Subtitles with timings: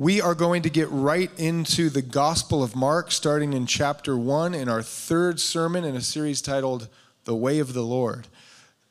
[0.00, 4.54] We are going to get right into the Gospel of Mark, starting in chapter 1
[4.54, 6.86] in our third sermon in a series titled
[7.24, 8.28] The Way of the Lord.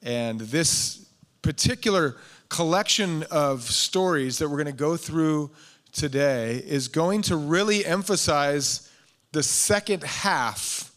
[0.03, 1.07] And this
[1.41, 2.17] particular
[2.49, 5.51] collection of stories that we're going to go through
[5.93, 8.91] today is going to really emphasize
[9.31, 10.91] the second half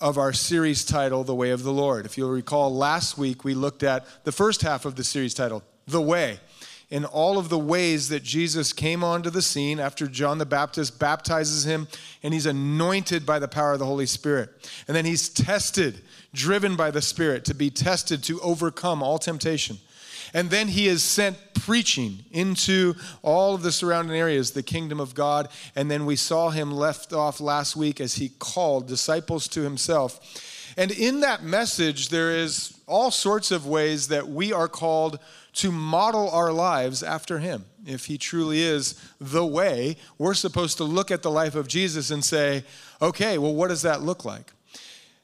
[0.00, 2.06] of our series title, The Way of the Lord.
[2.06, 5.64] If you'll recall, last week we looked at the first half of the series title,
[5.88, 6.38] The Way
[6.90, 10.98] in all of the ways that Jesus came onto the scene after John the Baptist
[10.98, 11.86] baptizes him
[12.22, 14.50] and he's anointed by the power of the Holy Spirit.
[14.88, 16.02] And then he's tested,
[16.34, 19.78] driven by the Spirit to be tested to overcome all temptation.
[20.34, 25.14] And then he is sent preaching into all of the surrounding areas, the kingdom of
[25.14, 25.48] God.
[25.74, 30.20] And then we saw him left off last week as he called disciples to himself.
[30.80, 35.18] And in that message, there is all sorts of ways that we are called
[35.56, 37.66] to model our lives after him.
[37.84, 42.10] If he truly is the way, we're supposed to look at the life of Jesus
[42.10, 42.64] and say,
[43.02, 44.54] okay, well, what does that look like?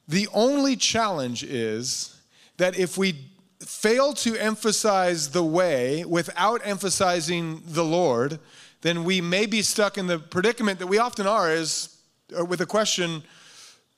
[0.07, 2.15] The only challenge is
[2.57, 3.15] that if we
[3.59, 8.37] fail to emphasize the way without emphasizing the Lord,
[8.81, 11.97] then we may be stuck in the predicament that we often are is
[12.39, 13.23] uh, with the question,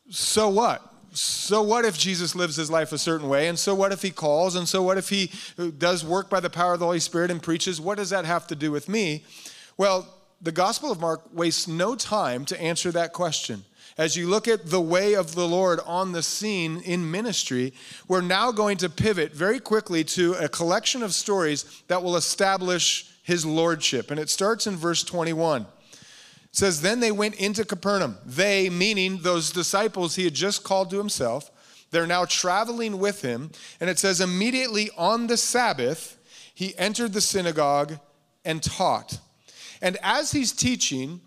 [0.10, 0.89] so what?
[1.20, 3.50] So what if Jesus lives his life a certain way?
[3.50, 4.56] And so what if he calls?
[4.56, 7.30] And so what if he uh, does work by the power of the Holy Spirit
[7.30, 7.82] and preaches?
[7.82, 9.26] What does that have to do with me?
[9.76, 10.08] Well,
[10.42, 13.66] the Gospel of Mark wastes no time to answer that question.
[13.98, 17.74] As you look at the way of the Lord on the scene in ministry,
[18.08, 23.12] we're now going to pivot very quickly to a collection of stories that will establish
[23.24, 24.10] his lordship.
[24.10, 25.66] And it starts in verse 21.
[26.52, 28.18] Says, Then they went into Capernaum.
[28.26, 31.52] They, meaning those disciples he had just called to himself,
[31.92, 33.52] they're now traveling with him.
[33.80, 36.18] And it says, Immediately on the Sabbath,
[36.54, 38.00] he entered the synagogue
[38.46, 39.20] and taught.
[39.82, 41.22] And as he's teaching,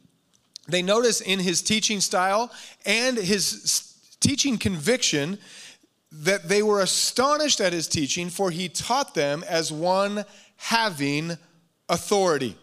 [0.69, 2.51] they notice in his teaching style
[2.85, 5.39] and his teaching conviction
[6.13, 10.25] that they were astonished at his teaching, for he taught them as one
[10.57, 11.37] having
[11.89, 12.57] authority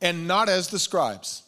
[0.00, 1.42] and not as the scribes.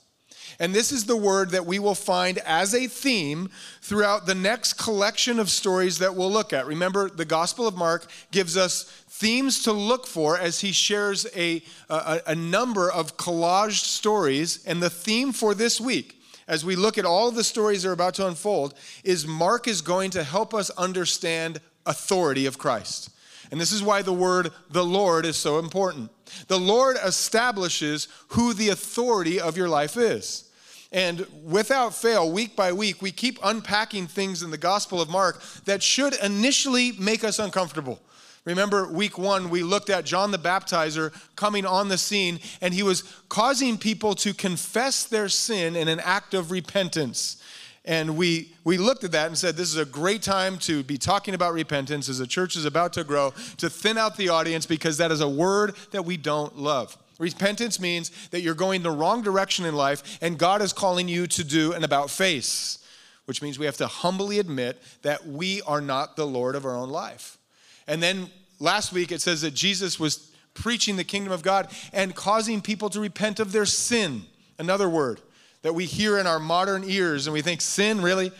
[0.58, 3.50] And this is the word that we will find as a theme
[3.80, 6.66] throughout the next collection of stories that we'll look at.
[6.66, 11.62] Remember, the Gospel of Mark gives us themes to look for as he shares a,
[11.88, 14.64] a, a number of collaged stories.
[14.66, 17.92] And the theme for this week, as we look at all the stories that are
[17.92, 18.74] about to unfold,
[19.04, 23.10] is Mark is going to help us understand authority of Christ.
[23.50, 26.10] And this is why the word the Lord is so important.
[26.46, 30.50] The Lord establishes who the authority of your life is.
[30.92, 35.40] And without fail, week by week, we keep unpacking things in the Gospel of Mark
[35.64, 38.00] that should initially make us uncomfortable.
[38.44, 42.82] Remember, week one, we looked at John the Baptizer coming on the scene, and he
[42.82, 47.36] was causing people to confess their sin in an act of repentance.
[47.84, 50.98] And we, we looked at that and said, this is a great time to be
[50.98, 54.66] talking about repentance as the church is about to grow, to thin out the audience
[54.66, 56.96] because that is a word that we don't love.
[57.18, 61.26] Repentance means that you're going the wrong direction in life and God is calling you
[61.28, 62.84] to do an about face,
[63.24, 66.76] which means we have to humbly admit that we are not the Lord of our
[66.76, 67.38] own life.
[67.86, 72.14] And then last week it says that Jesus was preaching the kingdom of God and
[72.14, 74.22] causing people to repent of their sin.
[74.58, 75.20] Another word
[75.62, 78.32] that we hear in our modern ears and we think, sin, really?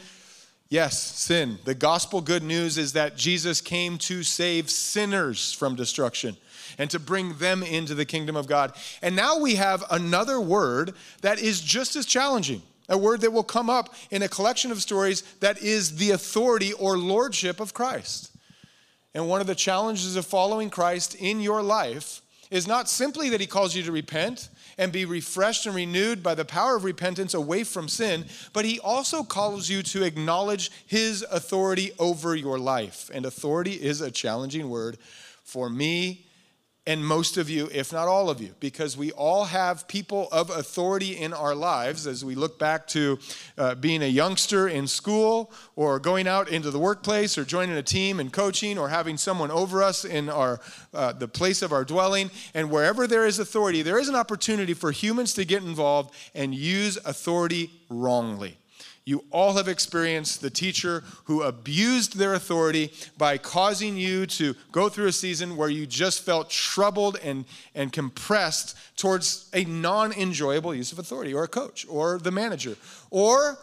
[0.69, 1.58] Yes, sin.
[1.64, 6.36] The gospel good news is that Jesus came to save sinners from destruction
[6.78, 8.72] and to bring them into the kingdom of God.
[9.03, 12.62] And now we have another word that is just as challenging.
[12.88, 16.72] A word that will come up in a collection of stories that is the authority
[16.72, 18.31] or lordship of Christ.
[19.14, 22.20] And one of the challenges of following Christ in your life
[22.50, 24.48] is not simply that he calls you to repent
[24.81, 28.25] and be refreshed and renewed by the power of repentance away from sin,
[28.55, 33.11] but he also calls you to acknowledge his authority over your life.
[33.13, 34.97] And authority is a challenging word
[35.45, 36.25] for me
[36.91, 40.51] and most of you, if not all of you, because we all have people of
[40.51, 43.17] authority in our lives as we look back to
[43.56, 47.82] uh, being a youngster in school or going out into the workplace or joining a
[47.82, 50.61] team and coaching or having someone over us in our,
[50.93, 52.29] uh, the place of our dwelling.
[52.55, 56.53] And wherever there is authority, there is an opportunity for humans to get involved and
[56.53, 58.60] use authority wrongly.
[59.05, 64.88] You all have experienced the teacher who abused their authority by causing you to go
[64.88, 67.44] through a season where you just felt troubled and,
[67.75, 72.76] and compressed towards a non enjoyable use of authority, or a coach, or the manager.
[73.11, 73.58] Or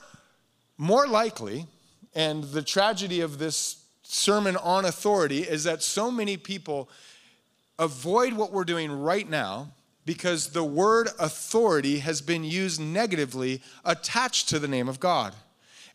[0.78, 1.68] more likely,
[2.16, 6.90] and the tragedy of this sermon on authority is that so many people
[7.78, 9.70] avoid what we're doing right now
[10.08, 15.36] because the word authority has been used negatively attached to the name of God.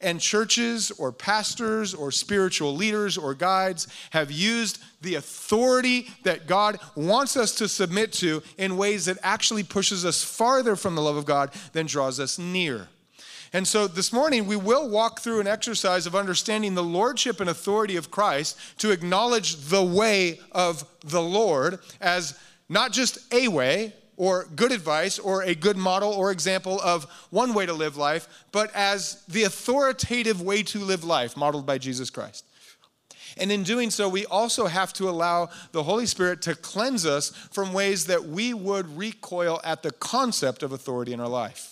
[0.03, 6.79] And churches or pastors or spiritual leaders or guides have used the authority that God
[6.95, 11.17] wants us to submit to in ways that actually pushes us farther from the love
[11.17, 12.89] of God than draws us near.
[13.55, 17.49] And so this morning, we will walk through an exercise of understanding the lordship and
[17.49, 22.39] authority of Christ to acknowledge the way of the Lord as
[22.69, 27.55] not just a way, or good advice or a good model or example of one
[27.55, 32.09] way to live life, but as the authoritative way to live life modeled by Jesus
[32.09, 32.45] Christ.
[33.37, 37.31] And in doing so, we also have to allow the Holy Spirit to cleanse us
[37.51, 41.72] from ways that we would recoil at the concept of authority in our life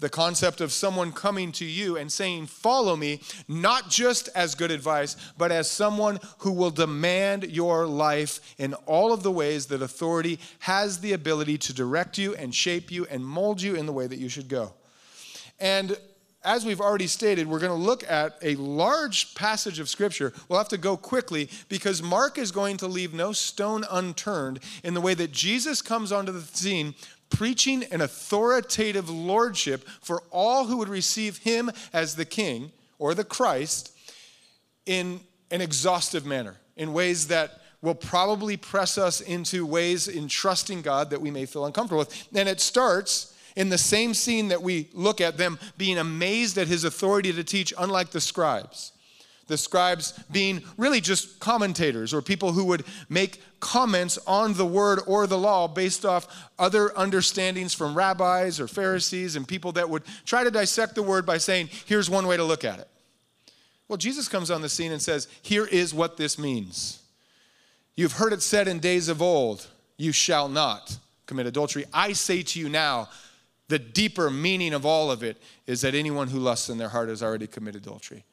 [0.00, 4.70] the concept of someone coming to you and saying, Follow me, not just as good
[4.70, 9.82] advice, but as someone who will demand your life in all of the ways that
[9.82, 13.92] authority has the ability to direct you and shape you and mold you in the
[13.92, 14.72] way that you should go.
[15.58, 15.96] And
[16.42, 20.32] as we've already stated, we're going to look at a large passage of Scripture.
[20.48, 24.94] We'll have to go quickly because Mark is going to leave no stone unturned in
[24.94, 26.94] the way that Jesus comes onto the scene
[27.30, 33.24] preaching an authoritative lordship for all who would receive him as the king or the
[33.24, 33.96] Christ
[34.86, 40.82] in an exhaustive manner, in ways that will probably press us into ways in trusting
[40.82, 42.28] God that we may feel uncomfortable with.
[42.34, 46.68] And it starts in the same scene that we look at them being amazed at
[46.68, 48.92] his authority to teach, unlike the scribes
[49.50, 55.00] the scribes being really just commentators or people who would make comments on the word
[55.06, 60.04] or the law based off other understandings from rabbis or Pharisees and people that would
[60.24, 62.88] try to dissect the word by saying, here's one way to look at it.
[63.88, 67.02] Well, Jesus comes on the scene and says, here is what this means.
[67.96, 69.66] You've heard it said in days of old,
[69.98, 71.84] you shall not commit adultery.
[71.92, 73.08] I say to you now,
[73.68, 75.36] the deeper meaning of all of it
[75.66, 78.24] is that anyone who lusts in their heart has already committed adultery.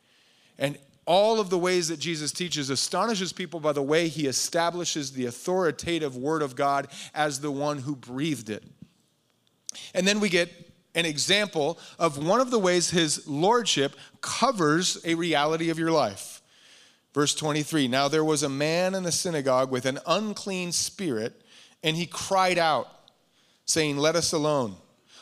[0.57, 0.77] And
[1.07, 5.25] all of the ways that Jesus teaches astonishes people by the way he establishes the
[5.25, 8.63] authoritative word of God as the one who breathed it.
[9.93, 10.51] And then we get
[10.95, 16.41] an example of one of the ways his lordship covers a reality of your life.
[17.13, 21.41] Verse 23 Now there was a man in the synagogue with an unclean spirit,
[21.83, 22.87] and he cried out,
[23.65, 24.75] saying, Let us alone.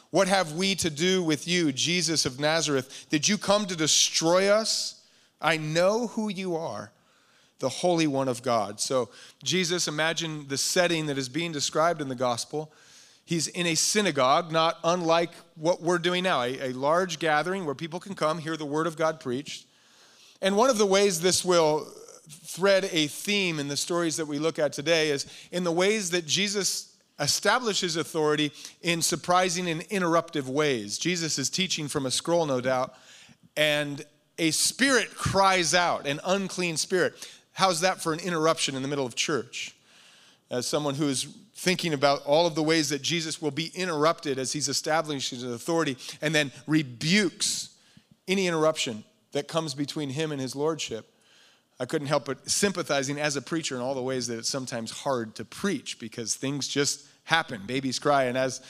[0.09, 3.05] What have we to do with you, Jesus of Nazareth?
[3.09, 4.94] Did you come to destroy us?
[5.45, 6.91] I know who you are,
[7.59, 8.79] the Holy One of God.
[8.79, 9.09] So,
[9.43, 12.73] Jesus, imagine the setting that is being described in the gospel.
[13.25, 17.75] He's in a synagogue, not unlike what we're doing now, a, a large gathering where
[17.75, 19.67] people can come hear the word of God preached.
[20.41, 21.87] And one of the ways this will
[22.27, 26.09] thread a theme in the stories that we look at today is in the ways
[26.09, 28.51] that Jesus establishes authority
[28.81, 30.97] in surprising and interruptive ways.
[30.97, 32.95] Jesus is teaching from a scroll, no doubt,
[33.55, 34.03] and
[34.37, 37.13] a spirit cries out, an unclean spirit.
[37.53, 39.75] How's that for an interruption in the middle of church?
[40.51, 44.37] As someone who is thinking about all of the ways that Jesus will be interrupted
[44.37, 47.69] as he's establishing his authority and then rebukes
[48.27, 51.11] any interruption that comes between him and his lordship.
[51.79, 54.91] I couldn't help but sympathizing as a preacher in all the ways that it's sometimes
[54.91, 57.61] hard to preach because things just happen.
[57.65, 58.61] Babies cry, and as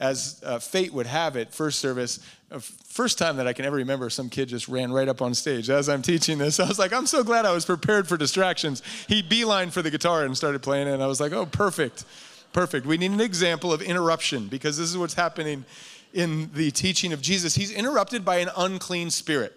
[0.00, 2.18] as uh, fate would have it, first service,
[2.50, 5.34] uh, first time that I can ever remember, some kid just ran right up on
[5.34, 6.58] stage as I'm teaching this.
[6.60, 8.82] I was like, I'm so glad I was prepared for distractions.
[9.08, 12.04] He beeline for the guitar and started playing it, and I was like, oh, perfect,
[12.52, 12.86] perfect.
[12.86, 15.64] We need an example of interruption because this is what's happening
[16.12, 17.54] in the teaching of Jesus.
[17.54, 19.52] He's interrupted by an unclean spirit.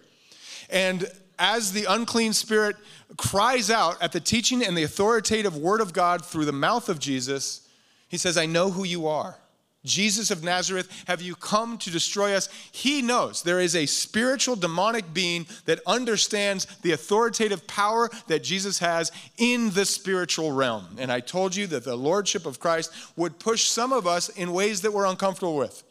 [0.70, 2.76] And as the unclean spirit
[3.16, 6.98] cries out at the teaching and the authoritative word of God through the mouth of
[6.98, 7.68] Jesus,
[8.08, 9.38] he says, I know who you are.
[9.84, 12.48] Jesus of Nazareth, have you come to destroy us?
[12.72, 18.80] He knows there is a spiritual demonic being that understands the authoritative power that Jesus
[18.80, 20.86] has in the spiritual realm.
[20.98, 24.52] And I told you that the lordship of Christ would push some of us in
[24.52, 25.84] ways that we're uncomfortable with.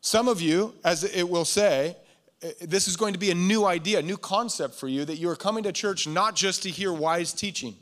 [0.00, 1.96] Some of you, as it will say,
[2.40, 5.18] eh, this is going to be a new idea, a new concept for you that
[5.18, 7.76] you are coming to church not just to hear wise teaching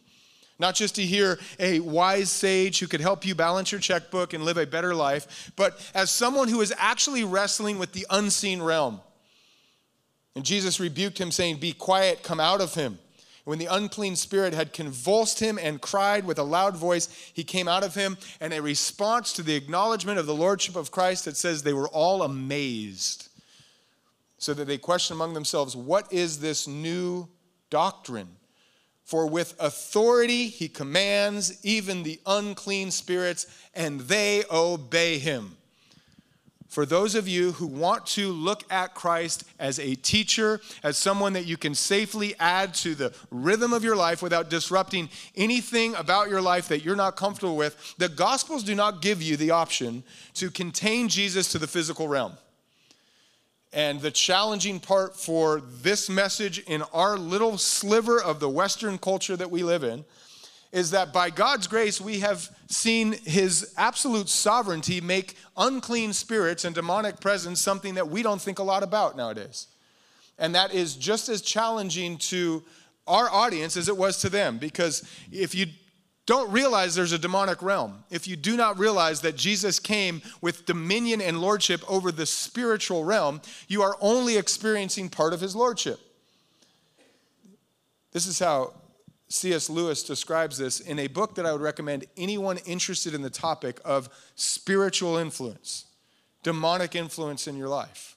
[0.60, 4.44] not just to hear a wise sage who could help you balance your checkbook and
[4.44, 9.00] live a better life, but as someone who is actually wrestling with the unseen realm.
[10.36, 12.98] And Jesus rebuked him, saying, Be quiet, come out of him.
[13.44, 17.66] When the unclean spirit had convulsed him and cried with a loud voice, he came
[17.66, 18.16] out of him.
[18.40, 21.88] And a response to the acknowledgement of the lordship of Christ that says they were
[21.88, 23.28] all amazed.
[24.38, 27.28] So that they questioned among themselves, What is this new
[27.70, 28.28] doctrine?
[29.10, 35.56] For with authority he commands even the unclean spirits, and they obey him.
[36.68, 41.32] For those of you who want to look at Christ as a teacher, as someone
[41.32, 46.30] that you can safely add to the rhythm of your life without disrupting anything about
[46.30, 50.04] your life that you're not comfortable with, the Gospels do not give you the option
[50.34, 52.34] to contain Jesus to the physical realm.
[53.72, 59.36] And the challenging part for this message in our little sliver of the Western culture
[59.36, 60.04] that we live in
[60.72, 66.74] is that by God's grace, we have seen His absolute sovereignty make unclean spirits and
[66.74, 69.66] demonic presence something that we don't think a lot about nowadays.
[70.38, 72.62] And that is just as challenging to
[73.06, 74.58] our audience as it was to them.
[74.58, 75.66] Because if you
[76.26, 80.66] don't realize there's a demonic realm, if you do not realize that Jesus came with
[80.66, 85.98] dominion and lordship over the spiritual realm, you are only experiencing part of his lordship.
[88.12, 88.74] This is how
[89.28, 89.70] C.S.
[89.70, 93.80] Lewis describes this in a book that I would recommend anyone interested in the topic
[93.84, 95.86] of spiritual influence,
[96.42, 98.16] demonic influence in your life.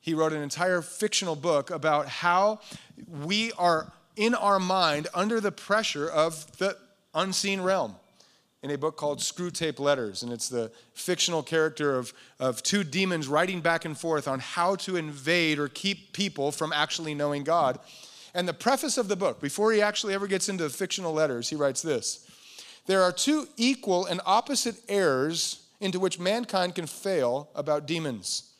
[0.00, 2.58] He wrote an entire fictional book about how
[3.08, 6.76] we are in our mind under the pressure of the
[7.14, 7.94] unseen realm
[8.62, 10.22] in a book called Screwtape Letters.
[10.22, 14.76] And it's the fictional character of, of two demons writing back and forth on how
[14.76, 17.78] to invade or keep people from actually knowing God.
[18.34, 21.48] And the preface of the book, before he actually ever gets into the fictional letters,
[21.48, 22.26] he writes this
[22.86, 28.52] There are two equal and opposite errors into which mankind can fail about demons.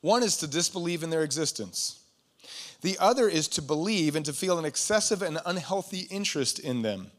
[0.00, 2.00] One is to disbelieve in their existence.
[2.80, 7.10] The other is to believe and to feel an excessive and unhealthy interest in them.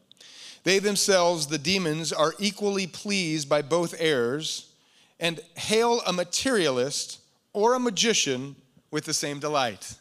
[0.62, 4.72] They themselves, the demons, are equally pleased by both errors
[5.18, 7.20] and hail a materialist
[7.52, 8.56] or a magician
[8.90, 9.94] with the same delight.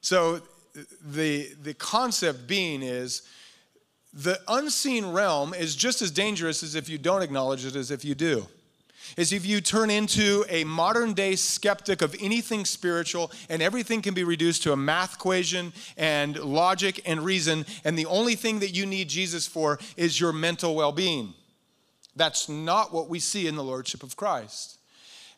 [0.00, 0.40] So
[1.04, 3.22] the, the concept being is
[4.12, 8.04] the unseen realm is just as dangerous as if you don't acknowledge it as if
[8.04, 8.46] you do
[9.16, 14.14] is if you turn into a modern day skeptic of anything spiritual and everything can
[14.14, 18.74] be reduced to a math equation and logic and reason, and the only thing that
[18.74, 21.34] you need Jesus for is your mental well being.
[22.16, 24.78] That's not what we see in the Lordship of Christ.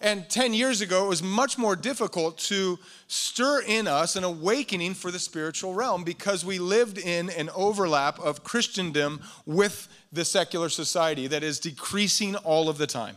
[0.01, 4.93] And 10 years ago, it was much more difficult to stir in us an awakening
[4.93, 10.69] for the spiritual realm because we lived in an overlap of Christendom with the secular
[10.69, 13.17] society that is decreasing all of the time.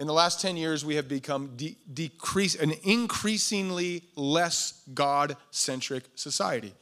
[0.00, 6.04] In the last 10 years, we have become de- decrease, an increasingly less God centric
[6.16, 6.74] society.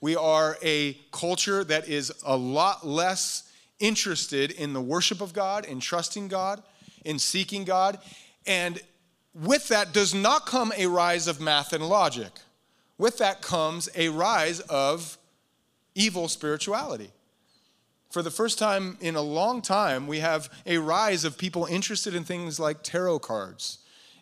[0.00, 5.64] We are a culture that is a lot less interested in the worship of God,
[5.64, 6.62] in trusting God,
[7.04, 7.98] in seeking God.
[8.46, 8.80] And
[9.34, 12.32] with that does not come a rise of math and logic.
[12.98, 15.16] With that comes a rise of
[15.94, 17.12] evil spirituality
[18.12, 22.14] for the first time in a long time, we have a rise of people interested
[22.14, 23.78] in things like tarot cards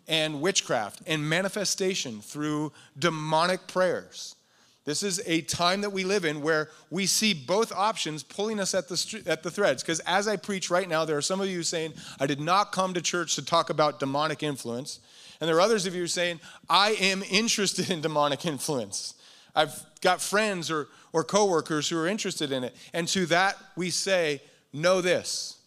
[0.07, 4.37] and witchcraft and manifestation through demonic prayers.
[4.85, 8.73] This is a time that we live in where we see both options pulling us
[8.73, 9.83] at the, at the threads.
[9.83, 12.71] Because as I preach right now, there are some of you saying, I did not
[12.71, 15.01] come to church to talk about demonic influence.
[15.41, 19.15] And there are others of you saying, I am interested in demonic influence.
[19.55, 22.75] I've got friends or, or coworkers who are interested in it.
[22.93, 24.41] And to that we say,
[24.73, 25.57] know this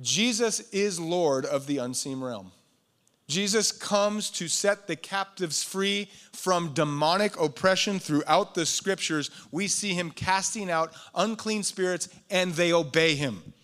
[0.00, 2.52] Jesus is Lord of the unseen realm.
[3.28, 9.30] Jesus comes to set the captives free from demonic oppression throughout the scriptures.
[9.50, 13.54] We see him casting out unclean spirits and they obey him,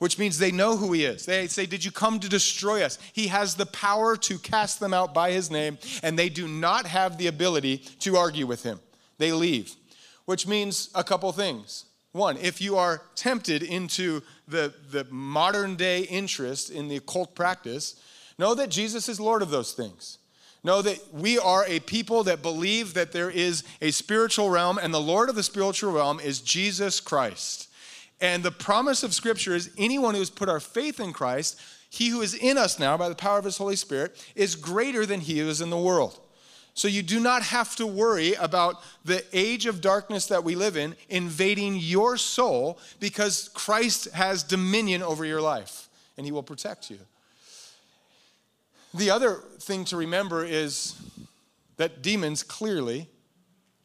[0.00, 1.24] which means they know who he is.
[1.24, 2.98] They say, Did you come to destroy us?
[3.12, 6.86] He has the power to cast them out by his name, and they do not
[6.86, 8.80] have the ability to argue with him.
[9.18, 9.76] They leave
[10.30, 11.86] which means a couple things.
[12.12, 18.00] One, if you are tempted into the, the modern day interest in the occult practice,
[18.38, 20.18] know that Jesus is Lord of those things.
[20.62, 24.94] Know that we are a people that believe that there is a spiritual realm, and
[24.94, 27.68] the Lord of the spiritual realm is Jesus Christ.
[28.20, 31.58] And the promise of Scripture is anyone who has put our faith in Christ,
[31.88, 35.06] he who is in us now by the power of his Holy Spirit, is greater
[35.06, 36.20] than he who is in the world.
[36.74, 40.76] So you do not have to worry about the age of darkness that we live
[40.76, 46.90] in invading your soul because Christ has dominion over your life and he will protect
[46.90, 46.98] you.
[48.94, 50.94] The other thing to remember is
[51.76, 53.08] that demons clearly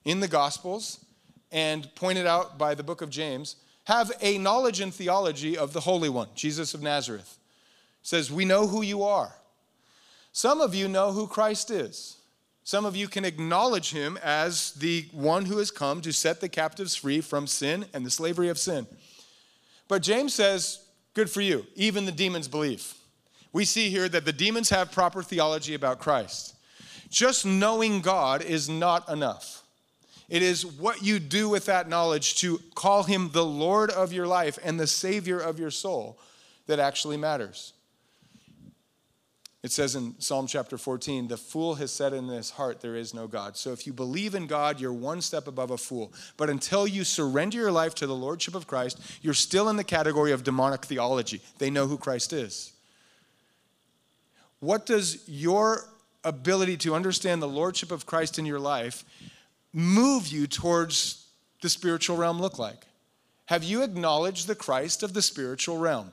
[0.04, 1.04] in the Gospels
[1.52, 5.80] and pointed out by the book of James have a knowledge and theology of the
[5.82, 7.38] Holy One, Jesus of Nazareth.
[8.02, 9.34] It says, We know who you are.
[10.32, 12.18] Some of you know who Christ is.
[12.64, 16.50] Some of you can acknowledge him as the one who has come to set the
[16.50, 18.88] captives free from sin and the slavery of sin.
[19.88, 20.80] But James says,
[21.14, 21.66] Good for you.
[21.76, 22.94] Even the demons believe.
[23.54, 26.56] We see here that the demons have proper theology about Christ.
[27.10, 29.64] Just knowing God is not enough.
[30.28, 34.28] It is what you do with that knowledge to call him the Lord of your
[34.28, 36.18] life and the Savior of your soul
[36.68, 37.74] that actually matters.
[39.66, 43.16] It says in Psalm chapter 14, the fool has said in his heart, There is
[43.16, 43.58] no God.
[43.58, 46.14] So if you believe in God, you're one step above a fool.
[46.38, 49.84] But until you surrender your life to the Lordship of Christ, you're still in the
[49.84, 51.42] category of demonic theology.
[51.58, 52.74] They know who Christ is.
[54.60, 55.86] What does your
[56.24, 59.04] ability to understand the Lordship of Christ in your life
[59.76, 61.28] move you towards
[61.62, 62.88] the spiritual realm look like?
[63.46, 66.12] Have you acknowledged the Christ of the spiritual realm?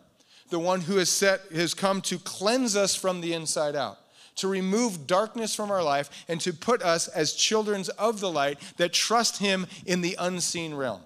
[0.53, 3.99] the one who has set has come to cleanse us from the inside out
[4.37, 8.59] to remove darkness from our life and to put us as children of the light
[8.77, 11.01] that trust him in the unseen realm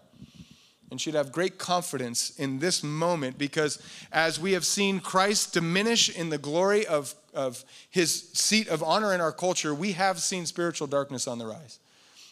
[0.91, 3.83] and should have great confidence in this moment because
[4.13, 9.13] as we have seen Christ diminish in the glory of, of his seat of honor
[9.13, 11.81] in our culture, we have seen spiritual darkness on the rise.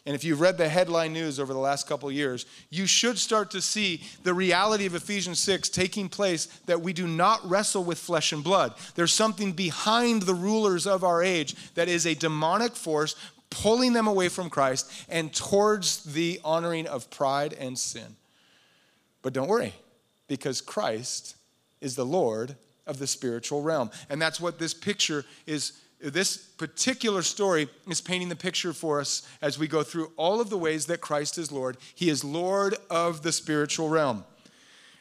[0.06, 3.50] And if you've read the headline news over the last couple years, you should start
[3.52, 7.98] to see the reality of Ephesians 6 taking place that we do not wrestle with
[7.98, 8.74] flesh and blood.
[8.96, 13.16] There's something behind the rulers of our age that is a demonic force
[13.48, 18.16] pulling them away from Christ and towards the honoring of pride and sin.
[19.22, 19.72] But don't worry,
[20.28, 21.36] because Christ
[21.80, 22.56] is the Lord
[22.86, 23.90] of the spiritual realm.
[24.10, 25.72] And that's what this picture is
[26.10, 30.50] this particular story is painting the picture for us as we go through all of
[30.50, 31.78] the ways that Christ is Lord.
[31.94, 34.24] He is Lord of the spiritual realm.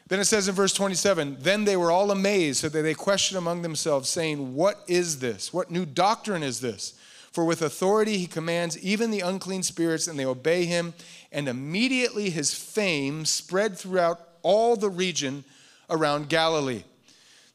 [0.07, 3.37] Then it says in verse 27 Then they were all amazed, so that they questioned
[3.37, 5.53] among themselves, saying, What is this?
[5.53, 6.93] What new doctrine is this?
[7.31, 10.93] For with authority he commands even the unclean spirits, and they obey him.
[11.31, 15.43] And immediately his fame spread throughout all the region
[15.89, 16.83] around Galilee.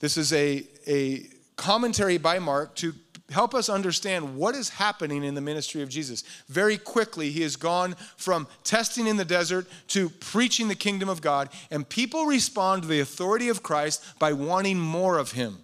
[0.01, 2.93] This is a, a commentary by Mark to
[3.31, 6.25] help us understand what is happening in the ministry of Jesus.
[6.49, 11.21] Very quickly, he has gone from testing in the desert to preaching the kingdom of
[11.21, 15.59] God, and people respond to the authority of Christ by wanting more of him.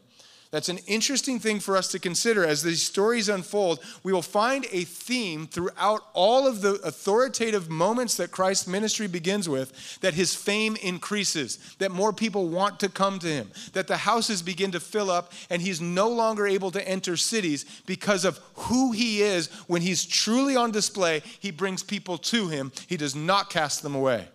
[0.55, 2.47] That's an interesting thing for us to consider.
[2.47, 8.17] As these stories unfold, we will find a theme throughout all of the authoritative moments
[8.19, 13.19] that Christ's ministry begins with that his fame increases, that more people want to come
[13.19, 16.89] to him, that the houses begin to fill up, and he's no longer able to
[16.89, 19.49] enter cities because of who he is.
[19.67, 23.97] When he's truly on display, he brings people to him, he does not cast them
[23.97, 24.29] away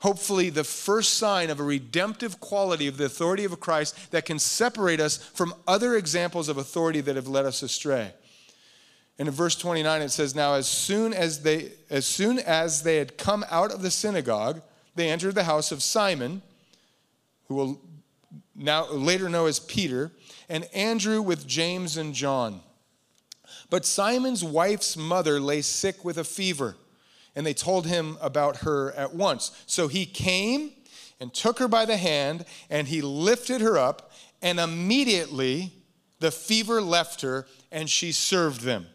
[0.00, 4.38] hopefully the first sign of a redemptive quality of the authority of Christ that can
[4.38, 8.12] separate us from other examples of authority that have led us astray.
[9.18, 12.96] And in verse 29 it says now as soon as they as soon as they
[12.96, 14.62] had come out of the synagogue
[14.94, 16.42] they entered the house of Simon
[17.48, 17.80] who will
[18.54, 20.12] now later know as Peter
[20.48, 22.60] and Andrew with James and John.
[23.70, 26.76] But Simon's wife's mother lay sick with a fever
[27.38, 29.52] and they told him about her at once.
[29.66, 30.72] So he came
[31.20, 34.10] and took her by the hand, and he lifted her up,
[34.42, 35.72] and immediately
[36.18, 38.88] the fever left her, and she served them.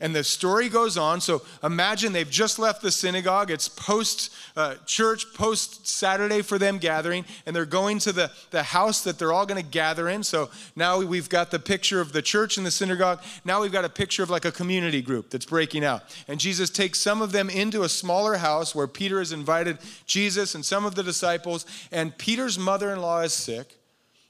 [0.00, 1.20] And the story goes on.
[1.20, 3.50] So imagine they've just left the synagogue.
[3.50, 8.62] It's post uh, church, post Saturday for them gathering, and they're going to the, the
[8.62, 10.22] house that they're all going to gather in.
[10.22, 13.20] So now we've got the picture of the church and the synagogue.
[13.44, 16.02] Now we've got a picture of like a community group that's breaking out.
[16.28, 20.54] And Jesus takes some of them into a smaller house where Peter has invited Jesus
[20.54, 21.66] and some of the disciples.
[21.90, 23.74] And Peter's mother in law is sick,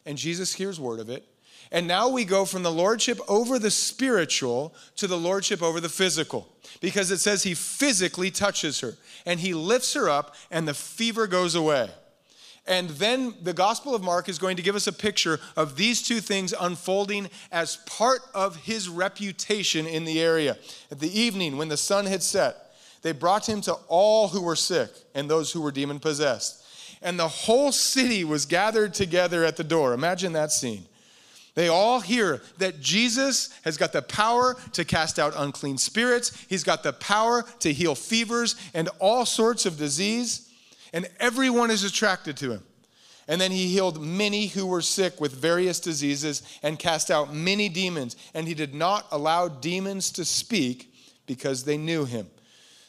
[0.07, 1.27] and Jesus hears word of it.
[1.71, 5.89] And now we go from the lordship over the spiritual to the lordship over the
[5.89, 6.49] physical
[6.81, 8.95] because it says he physically touches her
[9.27, 11.91] and he lifts her up and the fever goes away.
[12.67, 16.03] And then the Gospel of Mark is going to give us a picture of these
[16.03, 20.59] two things unfolding as part of his reputation in the area.
[20.91, 22.57] At the evening, when the sun had set,
[23.01, 26.63] they brought him to all who were sick and those who were demon possessed.
[27.01, 29.95] And the whole city was gathered together at the door.
[29.95, 30.85] Imagine that scene.
[31.59, 36.63] They all hear that Jesus has got the power to cast out unclean spirits, he's
[36.63, 40.49] got the power to heal fevers and all sorts of disease,
[40.93, 42.63] and everyone is attracted to him.
[43.27, 47.69] And then he healed many who were sick with various diseases and cast out many
[47.69, 48.15] demons.
[48.35, 50.95] And he did not allow demons to speak
[51.27, 52.29] because they knew him.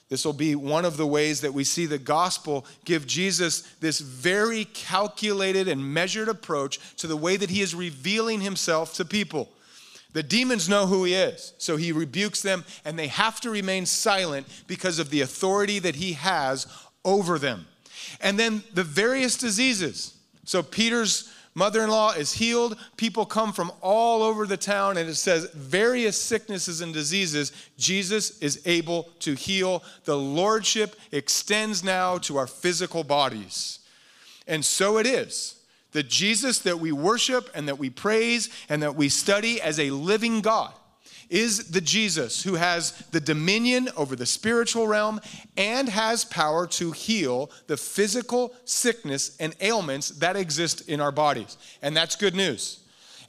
[0.10, 4.00] This will be one of the ways that we see the gospel give Jesus this
[4.00, 9.50] very calculated and measured approach to the way that he is revealing himself to people.
[10.14, 13.86] The demons know who he is, so he rebukes them, and they have to remain
[13.86, 16.66] silent because of the authority that he has
[17.06, 17.68] over them.
[18.20, 20.18] And then the various diseases.
[20.46, 22.78] So Peter's mother in law is healed.
[22.98, 28.40] People come from all over the town, and it says various sicknesses and diseases Jesus
[28.40, 29.84] is able to heal.
[30.06, 33.80] The lordship extends now to our physical bodies.
[34.48, 35.56] And so it is.
[35.92, 39.90] The Jesus that we worship and that we praise and that we study as a
[39.90, 40.74] living God
[41.30, 45.22] is the Jesus who has the dominion over the spiritual realm
[45.58, 51.58] and has power to heal the physical sickness and ailments that exist in our bodies.
[51.82, 52.80] And that's good news.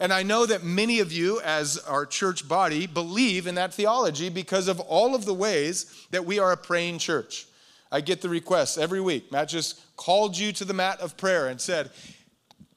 [0.00, 4.30] And I know that many of you, as our church body, believe in that theology
[4.30, 7.46] because of all of the ways that we are a praying church.
[7.92, 9.30] I get the requests every week.
[9.30, 11.90] Matt just called you to the mat of prayer and said,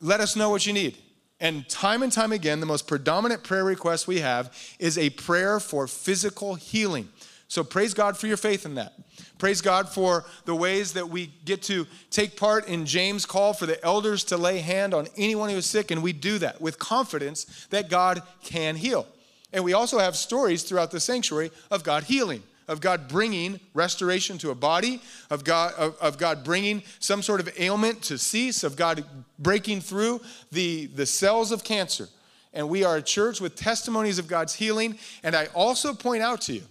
[0.02, 0.98] Let us know what you need.
[1.44, 5.60] And time and time again, the most predominant prayer request we have is a prayer
[5.60, 7.10] for physical healing.
[7.50, 8.94] So praise God for your faith in that.
[9.40, 13.66] Praise God for the ways that we get to take part in James' call for
[13.66, 16.80] the elders to lay hand on anyone who is sick, and we do that with
[16.80, 19.06] confidence that God can heal.
[19.52, 24.38] And we also have stories throughout the sanctuary of God healing of God bringing restoration
[24.40, 28.64] to a body, of God, of, of, God bringing some sort of ailment to cease,
[28.64, 29.04] of God
[29.40, 30.22] breaking through
[30.52, 32.08] the, the cells of cancer.
[32.54, 34.98] And we are a church with testimonies of God's healing.
[35.24, 36.64] And I also point out to you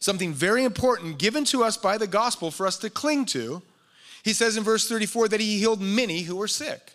[0.00, 3.62] something very important given to us by the gospel for us to cling to.
[4.24, 6.92] He says in verse 34 that he healed many who were sick,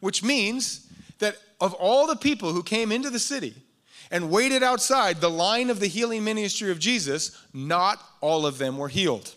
[0.00, 0.86] which means
[1.18, 3.54] that of all the people who came into the city,
[4.10, 8.78] and waited outside the line of the healing ministry of Jesus, not all of them
[8.78, 9.34] were healed.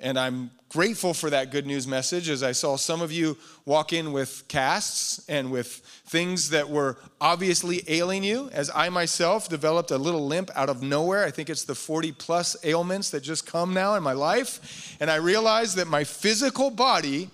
[0.00, 3.92] And I'm grateful for that good news message as I saw some of you walk
[3.92, 5.68] in with casts and with
[6.06, 8.48] things that were obviously ailing you.
[8.52, 11.24] As I myself developed a little limp out of nowhere.
[11.24, 14.96] I think it's the 40 plus ailments that just come now in my life.
[15.00, 17.28] And I realized that my physical body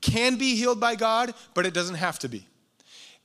[0.00, 2.46] can be healed by God, but it doesn't have to be.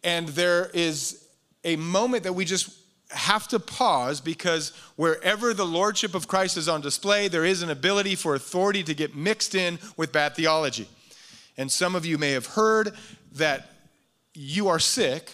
[0.03, 1.22] And there is
[1.63, 2.69] a moment that we just
[3.09, 7.69] have to pause because wherever the lordship of Christ is on display, there is an
[7.69, 10.87] ability for authority to get mixed in with bad theology.
[11.57, 12.93] And some of you may have heard
[13.33, 13.69] that
[14.33, 15.31] you are sick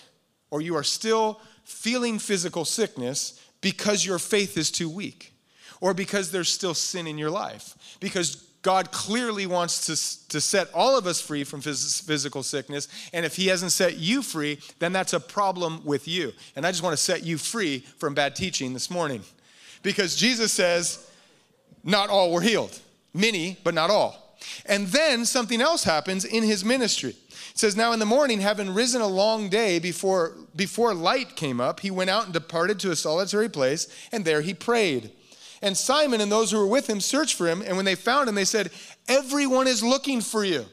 [0.51, 5.33] or you are still feeling physical sickness because your faith is too weak
[5.81, 7.97] or because there's still sin in your life.
[7.99, 12.87] Because God clearly wants to, to set all of us free from phys- physical sickness.
[13.13, 16.33] And if He hasn't set you free, then that's a problem with you.
[16.55, 19.23] And I just want to set you free from bad teaching this morning.
[19.81, 21.09] Because Jesus says,
[21.83, 22.77] not all were healed,
[23.13, 24.37] many, but not all.
[24.65, 27.09] And then something else happens in His ministry.
[27.09, 31.59] It says, Now in the morning, having risen a long day before, before light came
[31.59, 35.11] up, He went out and departed to a solitary place, and there He prayed.
[35.61, 37.61] And Simon and those who were with him searched for him.
[37.61, 38.71] And when they found him, they said,
[39.07, 40.65] Everyone is looking for you.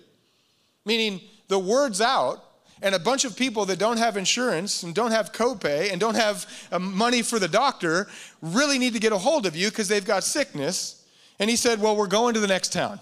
[0.84, 2.44] Meaning, the word's out,
[2.82, 6.14] and a bunch of people that don't have insurance and don't have copay and don't
[6.14, 8.06] have uh, money for the doctor
[8.42, 11.04] really need to get a hold of you because they've got sickness.
[11.38, 13.00] And he said, Well, we're going to the next town.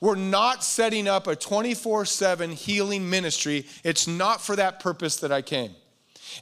[0.00, 3.66] We're not setting up a 24 7 healing ministry.
[3.84, 5.74] It's not for that purpose that I came.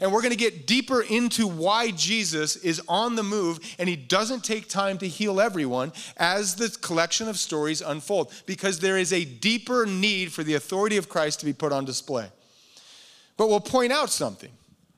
[0.01, 3.97] And we're going to get deeper into why Jesus is on the move and he
[3.97, 9.13] doesn't take time to heal everyone as the collection of stories unfold because there is
[9.13, 12.29] a deeper need for the authority of Christ to be put on display.
[13.37, 14.53] But we'll point out something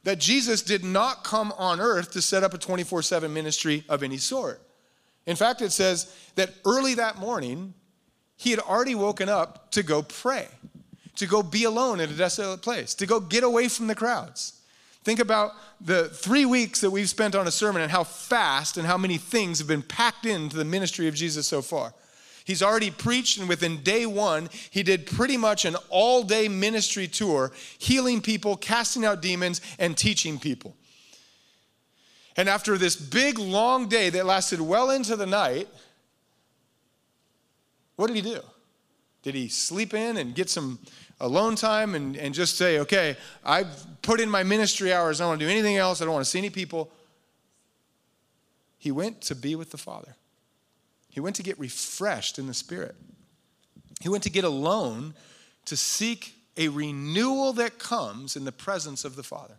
[0.05, 4.03] that Jesus did not come on earth to set up a 24 7 ministry of
[4.03, 4.61] any sort.
[5.27, 7.75] In fact, it says that early that morning,
[8.37, 10.47] he had already woken up to go pray,
[11.17, 14.58] to go be alone in a desolate place, to go get away from the crowds.
[15.05, 18.87] Think about the three weeks that we've spent on a sermon and how fast and
[18.87, 21.95] how many things have been packed into the ministry of Jesus so far.
[22.45, 27.07] He's already preached, and within day one, he did pretty much an all day ministry
[27.07, 30.75] tour, healing people, casting out demons, and teaching people.
[32.39, 35.69] And after this big, long day that lasted well into the night,
[37.97, 38.41] what did he do?
[39.23, 40.79] Did he sleep in and get some
[41.21, 45.21] alone time and, and just say, okay, I've put in my ministry hours.
[45.21, 46.01] I don't want to do anything else.
[46.01, 46.91] I don't want to see any people.
[48.79, 50.15] He went to be with the Father.
[51.11, 52.95] He went to get refreshed in the Spirit.
[54.01, 55.15] He went to get alone
[55.65, 59.57] to seek a renewal that comes in the presence of the Father.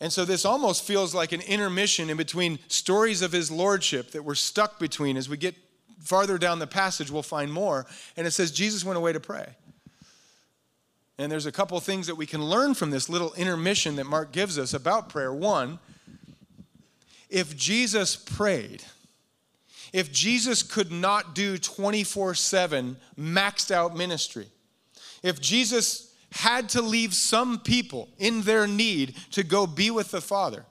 [0.00, 4.22] And so this almost feels like an intermission in between stories of his lordship that
[4.22, 5.16] we're stuck between.
[5.16, 5.54] As we get
[6.00, 7.86] farther down the passage, we'll find more.
[8.16, 9.46] And it says Jesus went away to pray.
[11.18, 14.32] And there's a couple things that we can learn from this little intermission that Mark
[14.32, 15.32] gives us about prayer.
[15.32, 15.78] One,
[17.30, 18.84] if Jesus prayed,
[19.92, 24.48] if Jesus could not do 24 7 maxed out ministry,
[25.22, 30.20] if Jesus had to leave some people in their need to go be with the
[30.20, 30.66] Father,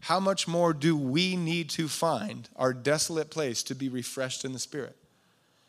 [0.00, 4.52] how much more do we need to find our desolate place to be refreshed in
[4.52, 4.96] the Spirit?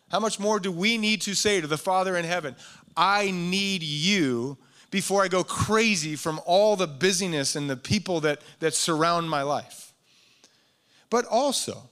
[0.09, 2.55] How much more do we need to say to the Father in heaven,
[2.97, 4.57] I need you
[4.89, 9.43] before I go crazy from all the busyness and the people that, that surround my
[9.43, 9.93] life.
[11.09, 11.89] But also,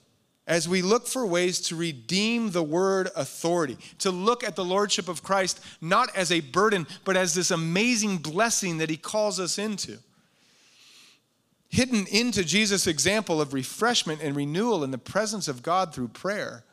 [0.47, 5.09] as we look for ways to redeem the word authority, to look at the lordship
[5.09, 9.57] of Christ not as a burden, but as this amazing blessing that he calls us
[9.57, 9.97] into.
[11.69, 16.63] Hidden into Jesus' example of refreshment and renewal in the presence of God through prayer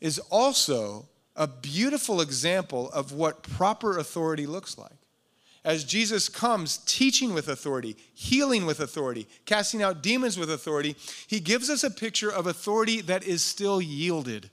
[0.00, 1.06] is also
[1.38, 4.92] a beautiful example of what proper authority looks like.
[5.64, 10.96] As Jesus comes teaching with authority, healing with authority, casting out demons with authority,
[11.26, 14.50] he gives us a picture of authority that is still yielded.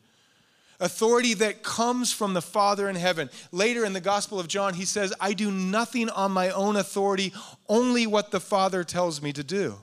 [0.80, 3.30] Authority that comes from the Father in heaven.
[3.52, 7.34] Later in the Gospel of John, he says, I do nothing on my own authority,
[7.67, 9.76] only what the Father tells me to do.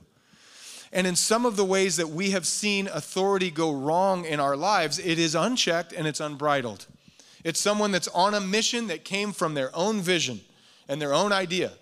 [0.93, 4.57] And in some of the ways that we have seen authority go wrong in our
[4.57, 6.87] lives, it is unchecked and it's unbridled.
[7.45, 10.41] It's someone that's on a mission that came from their own vision
[10.89, 11.73] and their own idea.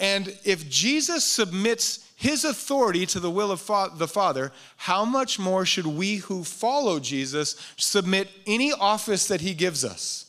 [0.00, 5.64] And if Jesus submits his authority to the will of the Father, how much more
[5.64, 10.26] should we who follow Jesus submit any office that he gives us?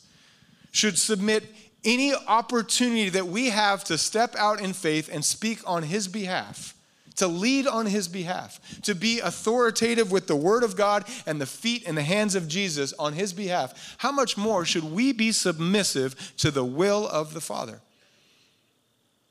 [0.70, 1.44] Should submit
[1.84, 6.75] any opportunity that we have to step out in faith and speak on his behalf
[7.16, 11.46] to lead on his behalf, to be authoritative with the word of God and the
[11.46, 15.32] feet and the hands of Jesus on his behalf, how much more should we be
[15.32, 17.80] submissive to the will of the Father?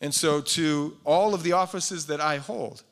[0.01, 2.83] And so, to all of the offices that I hold,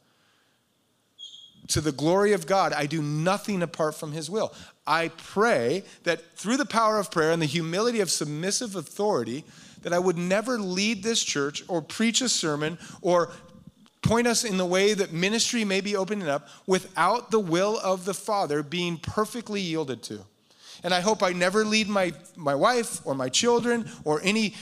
[1.68, 4.54] to the glory of God, I do nothing apart from His will.
[4.86, 9.44] I pray that through the power of prayer and the humility of submissive authority,
[9.82, 13.32] that I would never lead this church or preach a sermon or
[14.04, 18.06] point us in the way that ministry may be opening up without the will of
[18.06, 20.26] the Father being perfectly yielded to.
[20.84, 24.54] And I hope I never lead my, my wife or my children or any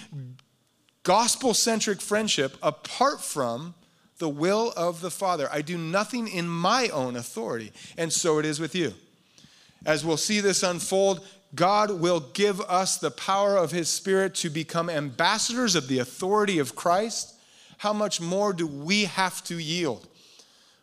[1.03, 3.73] gospel centric friendship apart from
[4.19, 5.49] the will of the Father.
[5.51, 8.93] I do nothing in my own authority, and so it is with you.
[9.83, 11.25] As we'll see this unfold,
[11.55, 16.59] God will give us the power of His Spirit to become ambassadors of the authority
[16.59, 17.33] of Christ
[17.81, 20.07] how much more do we have to yield?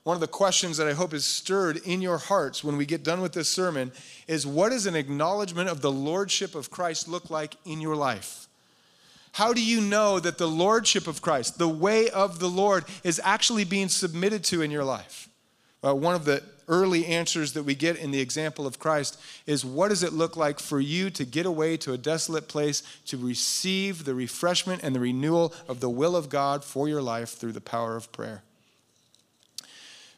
[0.03, 3.05] One of the questions that I hope is stirred in your hearts when we get
[3.05, 3.93] done with this sermon
[4.27, 8.49] is what does an acknowledgement of the lordship of Christ look like in your life?
[9.31, 13.21] How do you know that the lordship of Christ, the way of the Lord, is
[13.23, 15.29] actually being submitted to in your life?
[15.83, 19.89] One of the early answers that we get in the example of Christ is what
[19.89, 24.05] does it look like for you to get away to a desolate place to receive
[24.05, 27.61] the refreshment and the renewal of the will of God for your life through the
[27.61, 28.43] power of prayer?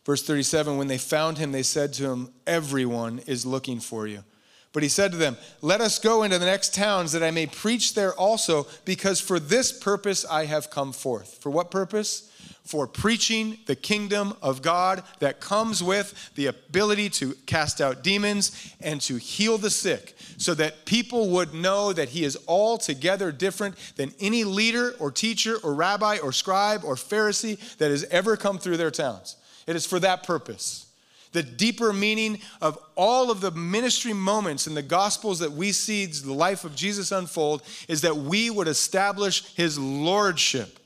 [0.04, 4.24] Verse 37 When they found him, they said to him, Everyone is looking for you.
[4.72, 7.46] But he said to them, Let us go into the next towns that I may
[7.46, 11.38] preach there also, because for this purpose I have come forth.
[11.40, 12.30] For what purpose?
[12.70, 18.74] for preaching the kingdom of God that comes with the ability to cast out demons
[18.80, 23.76] and to heal the sick, so that people would know that He is altogether different
[23.96, 28.58] than any leader or teacher or rabbi or scribe or Pharisee that has ever come
[28.58, 29.34] through their towns.
[29.66, 30.86] It is for that purpose.
[31.32, 36.06] The deeper meaning of all of the ministry moments in the Gospels that we see
[36.06, 40.80] the life of Jesus unfold is that we would establish His lordship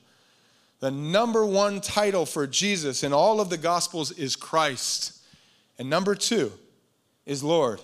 [0.85, 5.19] the number one title for Jesus in all of the Gospels is Christ.
[5.79, 6.51] And number two
[7.25, 7.81] is Lord.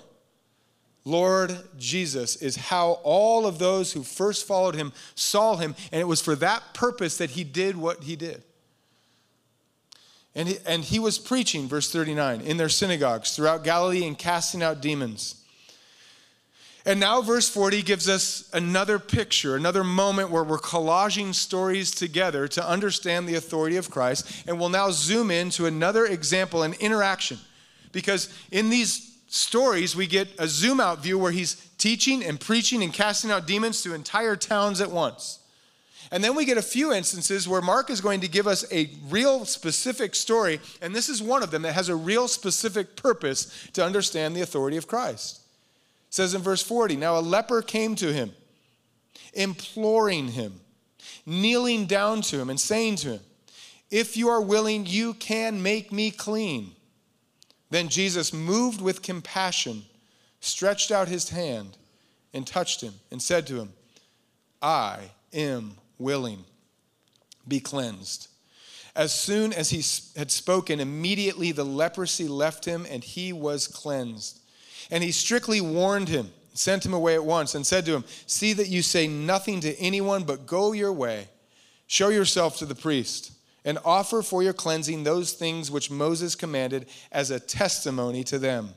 [1.04, 6.06] Lord Jesus is how all of those who first followed him saw him, and it
[6.06, 8.44] was for that purpose that he did what he did.
[10.34, 14.64] And he, and he was preaching, verse 39, in their synagogues throughout Galilee and casting
[14.64, 15.36] out demons.
[16.86, 22.48] And now, verse 40 gives us another picture, another moment where we're collaging stories together
[22.50, 24.46] to understand the authority of Christ.
[24.48, 27.38] And we'll now zoom in to another example, an interaction.
[27.92, 32.82] Because in these stories, we get a zoom out view where he's teaching and preaching
[32.82, 35.41] and casting out demons to entire towns at once.
[36.12, 38.90] And then we get a few instances where Mark is going to give us a
[39.10, 43.70] real specific story, and this is one of them that has a real specific purpose
[43.74, 45.42] to understand the authority of Christ
[46.10, 48.34] It says in verse 40 Now a leper came to him.
[49.34, 50.60] imploring him,
[51.26, 53.22] kneeling down to him, and saying to him,
[53.90, 56.76] If you are willing, you can make me clean.
[57.70, 59.84] Then Jesus, moved with compassion,
[60.42, 61.78] stretched out his hand
[62.34, 63.72] and touched him and said to him,
[64.62, 66.44] I am willing.
[67.48, 68.28] Be cleansed.
[68.96, 69.84] As soon as he
[70.20, 74.40] had spoken, immediately the leprosy left him and he was cleansed.
[74.90, 78.52] And he strictly warned him, sent him away at once, and said to him, See
[78.54, 81.30] that you say nothing to anyone, but go your way.
[81.88, 83.32] Show yourself to the priest,
[83.64, 88.76] and offer for your cleansing those things which Moses commanded as a testimony to them.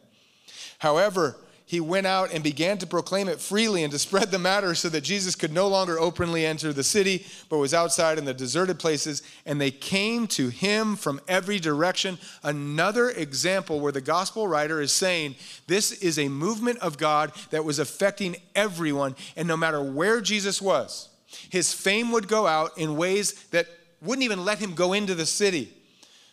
[0.78, 4.74] However, he went out and began to proclaim it freely and to spread the matter
[4.74, 8.34] so that Jesus could no longer openly enter the city, but was outside in the
[8.34, 9.22] deserted places.
[9.46, 12.18] And they came to him from every direction.
[12.42, 17.64] Another example where the gospel writer is saying this is a movement of God that
[17.64, 19.16] was affecting everyone.
[19.34, 21.08] And no matter where Jesus was,
[21.48, 23.68] his fame would go out in ways that
[24.02, 25.72] wouldn't even let him go into the city.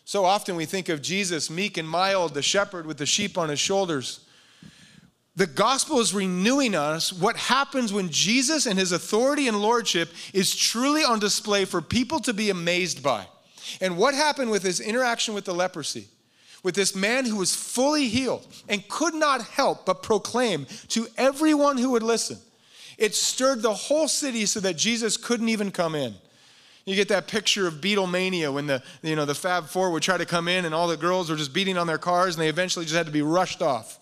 [0.04, 3.48] So often we think of Jesus, meek and mild, the shepherd with the sheep on
[3.48, 4.20] his shoulders.
[5.36, 10.56] The gospel is renewing us what happens when Jesus and his authority and lordship is
[10.56, 13.26] truly on display for people to be amazed by.
[13.80, 16.08] And what happened with his interaction with the leprosy?
[16.63, 21.78] With this man who was fully healed and could not help but proclaim to everyone
[21.78, 22.38] who would listen.
[22.98, 26.13] It stirred the whole city so that Jesus couldn't even come in.
[26.86, 30.17] You get that picture of Beatlemania when the, you know, the Fab Four would try
[30.17, 32.50] to come in and all the girls were just beating on their cars and they
[32.50, 33.98] eventually just had to be rushed off.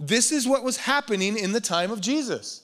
[0.00, 2.62] This is what was happening in the time of Jesus.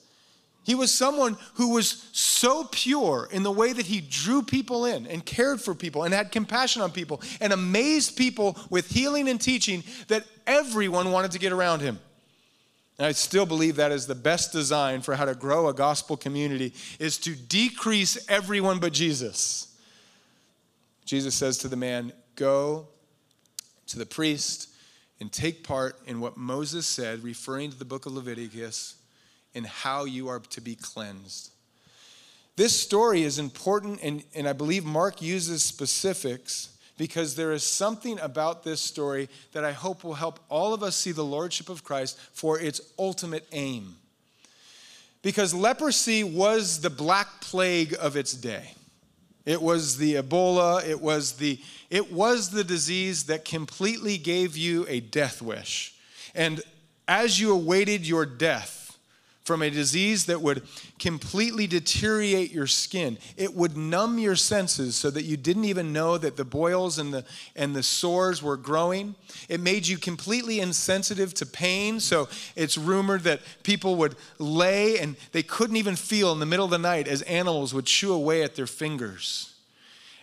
[0.63, 5.07] He was someone who was so pure in the way that he drew people in
[5.07, 9.41] and cared for people and had compassion on people and amazed people with healing and
[9.41, 11.99] teaching that everyone wanted to get around him.
[12.97, 16.17] And I still believe that is the best design for how to grow a gospel
[16.17, 19.67] community is to decrease everyone but Jesus.
[21.05, 22.89] Jesus says to the man, "Go
[23.87, 24.68] to the priest
[25.19, 28.95] and take part in what Moses said, referring to the book of Leviticus,
[29.55, 31.51] and how you are to be cleansed.
[32.55, 38.19] This story is important, and, and I believe Mark uses specifics because there is something
[38.19, 41.83] about this story that I hope will help all of us see the Lordship of
[41.83, 43.95] Christ for its ultimate aim.
[45.21, 48.73] Because leprosy was the black plague of its day.
[49.45, 54.85] It was the Ebola, it was the it was the disease that completely gave you
[54.87, 55.95] a death wish.
[56.35, 56.61] And
[57.07, 58.78] as you awaited your death
[59.49, 60.61] from a disease that would
[60.99, 66.19] completely deteriorate your skin, it would numb your senses so that you didn't even know
[66.19, 69.15] that the boils and the, and the sores were growing.
[69.47, 71.99] It made you completely insensitive to pain.
[71.99, 76.65] So it's rumored that people would lay and they couldn't even feel in the middle
[76.65, 79.55] of the night as animals would chew away at their fingers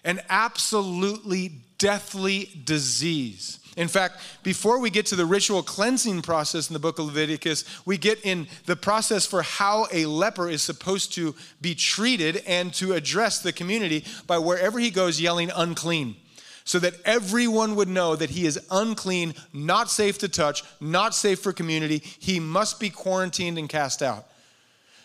[0.04, 3.60] an absolutely deathly disease.
[3.76, 7.64] In fact, before we get to the ritual cleansing process in the book of Leviticus,
[7.84, 12.72] we get in the process for how a leper is supposed to be treated and
[12.74, 16.16] to address the community by wherever he goes yelling unclean.
[16.64, 21.38] So that everyone would know that he is unclean, not safe to touch, not safe
[21.38, 21.98] for community.
[21.98, 24.26] He must be quarantined and cast out.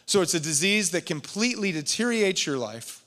[0.07, 3.00] So it's a disease that completely deteriorates your life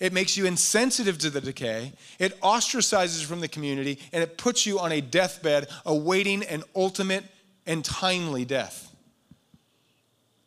[0.00, 1.92] it makes you insensitive to the decay.
[2.18, 7.24] It ostracizes from the community, and it puts you on a deathbed awaiting an ultimate
[7.66, 8.94] and timely death.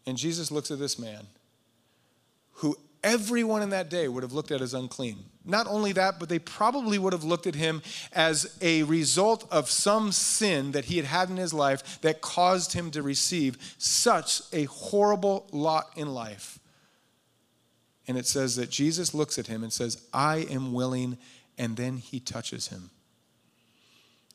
[0.06, 1.28] And Jesus looks at this man
[2.54, 5.18] who everyone in that day would have looked at as unclean.
[5.46, 7.82] Not only that, but they probably would have looked at him
[8.14, 12.74] as a result of some sin that he had had in his life that caused
[12.74, 16.59] him to receive such a horrible lot in life
[18.10, 21.20] and it says that Jesus looks at him and says, I am willing,
[21.60, 22.90] and then he touches him.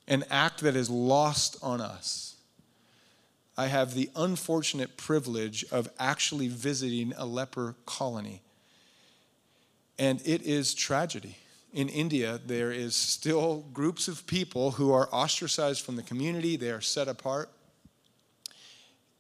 [0.07, 2.37] An act that is lost on us.
[3.59, 8.43] I have the unfortunate privilege of actually visiting a leper colony.
[9.99, 11.37] And it is tragedy.
[11.73, 16.71] In India, there is still groups of people who are ostracized from the community, they
[16.71, 17.51] are set apart.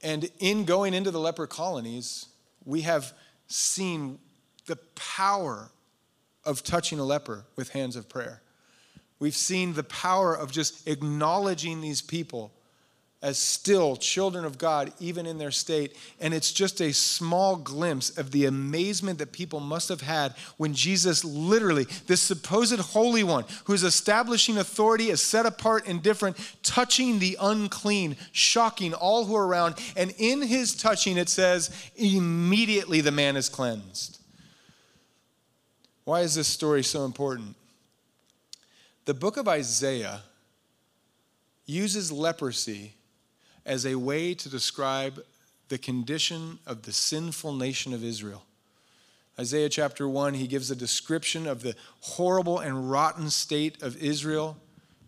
[0.00, 2.26] And in going into the leper colonies,
[2.64, 3.12] we have
[3.48, 4.20] seen
[4.66, 5.70] the power
[6.44, 8.42] of touching a leper with hands of prayer.
[9.18, 12.52] We've seen the power of just acknowledging these people
[13.22, 15.96] as still children of God, even in their state.
[16.20, 20.74] And it's just a small glimpse of the amazement that people must have had when
[20.74, 27.18] Jesus literally, this supposed Holy One, who's establishing authority, is set apart and different, touching
[27.18, 29.76] the unclean, shocking all who are around.
[29.96, 34.20] And in his touching, it says, immediately the man is cleansed.
[36.04, 37.56] Why is this story so important?
[39.06, 40.22] The book of Isaiah
[41.66, 42.94] uses leprosy
[43.64, 45.24] as a way to describe
[45.68, 48.42] the condition of the sinful nation of Israel.
[49.38, 54.58] Isaiah chapter 1, he gives a description of the horrible and rotten state of Israel.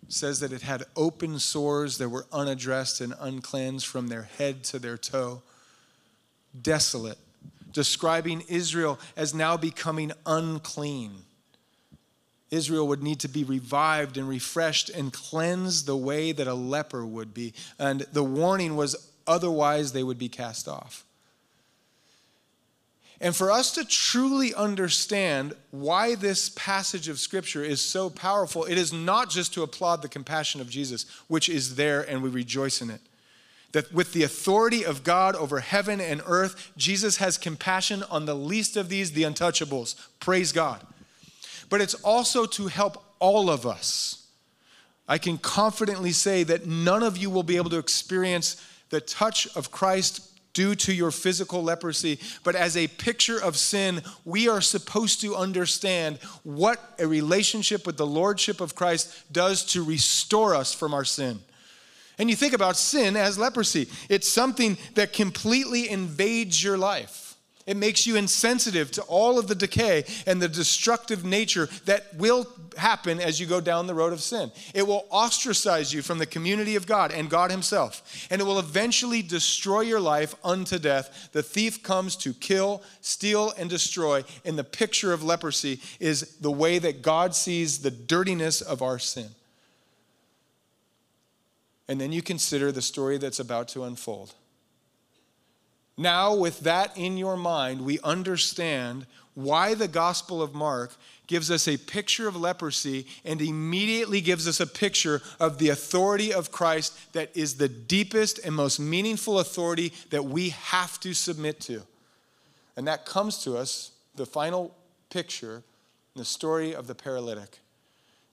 [0.08, 4.78] says that it had open sores that were unaddressed and uncleansed from their head to
[4.78, 5.42] their toe.
[6.60, 7.18] Desolate,
[7.76, 11.12] describing Israel as now becoming unclean.
[12.50, 17.04] Israel would need to be revived and refreshed and cleansed the way that a leper
[17.04, 17.52] would be.
[17.78, 21.04] And the warning was otherwise they would be cast off.
[23.20, 28.78] And for us to truly understand why this passage of Scripture is so powerful, it
[28.78, 32.80] is not just to applaud the compassion of Jesus, which is there and we rejoice
[32.80, 33.00] in it.
[33.72, 38.34] That with the authority of God over heaven and earth, Jesus has compassion on the
[38.34, 39.96] least of these, the untouchables.
[40.20, 40.86] Praise God
[41.68, 44.26] but it's also to help all of us.
[45.08, 49.48] I can confidently say that none of you will be able to experience the touch
[49.56, 54.62] of Christ due to your physical leprosy, but as a picture of sin, we are
[54.62, 60.72] supposed to understand what a relationship with the Lordship of Christ does to restore us
[60.72, 61.40] from our sin.
[62.18, 67.26] And you think about sin as leprosy, it's something that completely invades your life.
[67.66, 72.46] It makes you insensitive to all of the decay and the destructive nature that will
[72.76, 74.52] happen as you go down the road of sin.
[74.72, 78.60] It will ostracize you from the community of God and God Himself, and it will
[78.60, 81.30] eventually destroy your life unto death.
[81.32, 86.52] The thief comes to kill, steal, and destroy, and the picture of leprosy is the
[86.52, 89.30] way that God sees the dirtiness of our sin.
[91.88, 94.34] And then you consider the story that's about to unfold.
[95.96, 100.94] Now, with that in your mind, we understand why the Gospel of Mark
[101.26, 106.32] gives us a picture of leprosy and immediately gives us a picture of the authority
[106.32, 111.60] of Christ that is the deepest and most meaningful authority that we have to submit
[111.60, 111.82] to.
[112.76, 114.74] And that comes to us, the final
[115.10, 115.62] picture,
[116.14, 117.60] the story of the paralytic.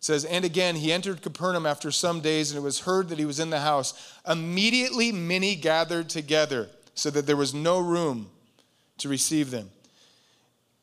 [0.03, 3.23] Says, And again, he entered Capernaum after some days, and it was heard that he
[3.23, 4.13] was in the house.
[4.27, 8.29] Immediately, many gathered together so that there was no room
[8.97, 9.69] to receive them.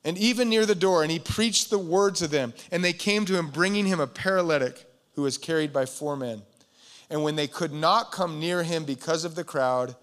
[0.04, 3.26] And even near the door, and he preached the word to them, and they came
[3.26, 6.40] to him, bringing him a paralytic who was carried by four men.
[7.10, 9.96] And when they could not come near him because of the crowd,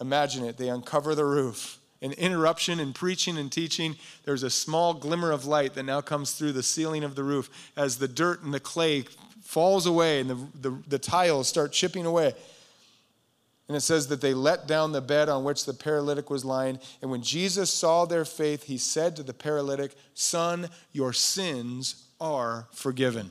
[0.00, 1.77] imagine it, they uncover the roof.
[2.00, 6.32] An interruption in preaching and teaching, there's a small glimmer of light that now comes
[6.32, 9.04] through the ceiling of the roof as the dirt and the clay
[9.42, 12.34] falls away and the, the, the tiles start chipping away.
[13.66, 16.78] And it says that they let down the bed on which the paralytic was lying.
[17.02, 22.66] And when Jesus saw their faith, he said to the paralytic, Son, your sins are
[22.72, 23.30] forgiven.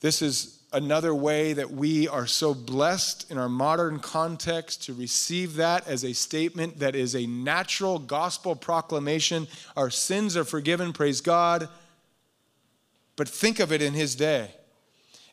[0.00, 5.54] This is another way that we are so blessed in our modern context to receive
[5.56, 9.46] that as a statement that is a natural gospel proclamation.
[9.76, 11.68] Our sins are forgiven, praise God.
[13.16, 14.50] But think of it in his day.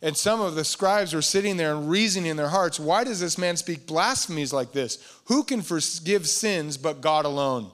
[0.02, 3.20] And some of the scribes were sitting there and reasoning in their hearts, why does
[3.20, 4.98] this man speak blasphemies like this?
[5.26, 7.72] Who can forgive sins but God alone?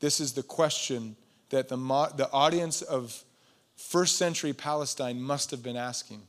[0.00, 1.16] This is the question
[1.50, 1.76] that the,
[2.16, 3.22] the audience of
[3.78, 6.22] first century Palestine must have been asking.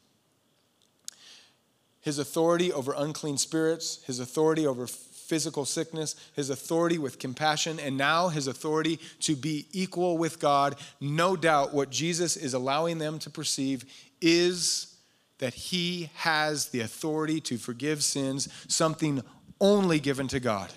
[2.00, 7.97] His authority over unclean spirits, his authority over physical sickness, his authority with compassion, and
[7.97, 10.76] now his authority to be equal with God.
[11.02, 13.84] No doubt what Jesus is allowing them to perceive
[14.22, 14.95] is
[15.39, 19.22] that he has the authority to forgive sins, something
[19.60, 20.72] only given to God.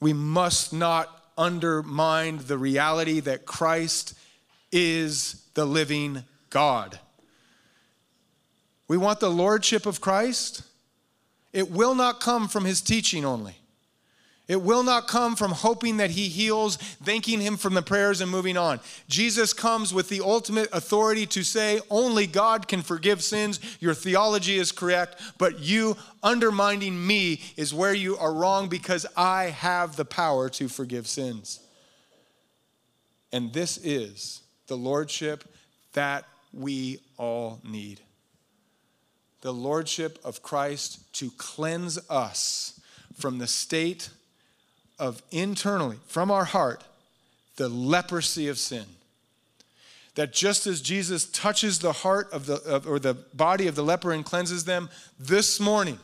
[0.00, 4.14] We must not undermine the reality that Christ
[4.74, 6.98] is the living God.
[8.88, 10.62] We want the lordship of Christ.
[11.52, 13.56] It will not come from his teaching only.
[14.46, 18.30] It will not come from hoping that he heals, thanking him from the prayers and
[18.30, 18.80] moving on.
[19.08, 23.60] Jesus comes with the ultimate authority to say, only God can forgive sins.
[23.80, 29.44] Your theology is correct, but you undermining me is where you are wrong because I
[29.44, 31.60] have the power to forgive sins.
[33.32, 35.44] And this is the lordship
[35.92, 38.00] that we all need
[39.44, 42.80] the Lordship of Christ to cleanse us
[43.14, 44.08] from the state
[44.98, 46.82] of internally, from our heart,
[47.56, 48.86] the leprosy of sin.
[50.14, 53.84] That just as Jesus touches the heart of the, of, or the body of the
[53.84, 54.88] leper and cleanses them
[55.20, 55.98] this morning,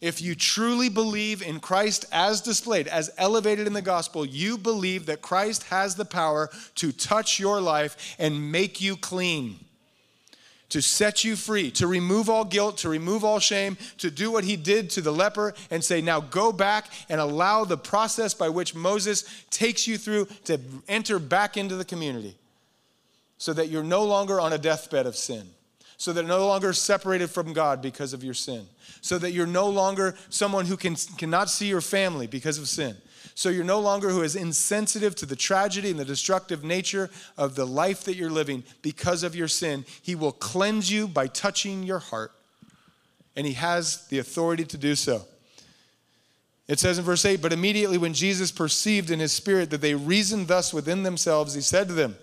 [0.00, 5.06] if you truly believe in Christ as displayed, as elevated in the gospel, you believe
[5.06, 9.62] that Christ has the power to touch your life and make you clean,
[10.70, 14.44] to set you free, to remove all guilt, to remove all shame, to do what
[14.44, 18.48] he did to the leper and say, now go back and allow the process by
[18.48, 22.36] which Moses takes you through to enter back into the community
[23.36, 25.46] so that you're no longer on a deathbed of sin
[26.00, 28.64] so that no longer separated from God because of your sin,
[29.02, 32.96] so that you're no longer someone who can, cannot see your family because of sin.
[33.34, 37.54] So you're no longer who is insensitive to the tragedy and the destructive nature of
[37.54, 39.84] the life that you're living because of your sin.
[40.00, 42.32] He will cleanse you by touching your heart,
[43.36, 45.26] and He has the authority to do so.
[46.66, 49.94] It says in verse 8, But immediately when Jesus perceived in his spirit that they
[49.94, 52.16] reasoned thus within themselves, he said to them,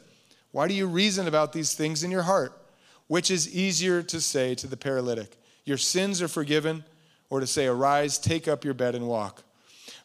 [0.52, 2.60] Why do you reason about these things in your heart?
[3.08, 6.84] Which is easier to say to the paralytic, Your sins are forgiven,
[7.30, 9.44] or to say, Arise, take up your bed and walk?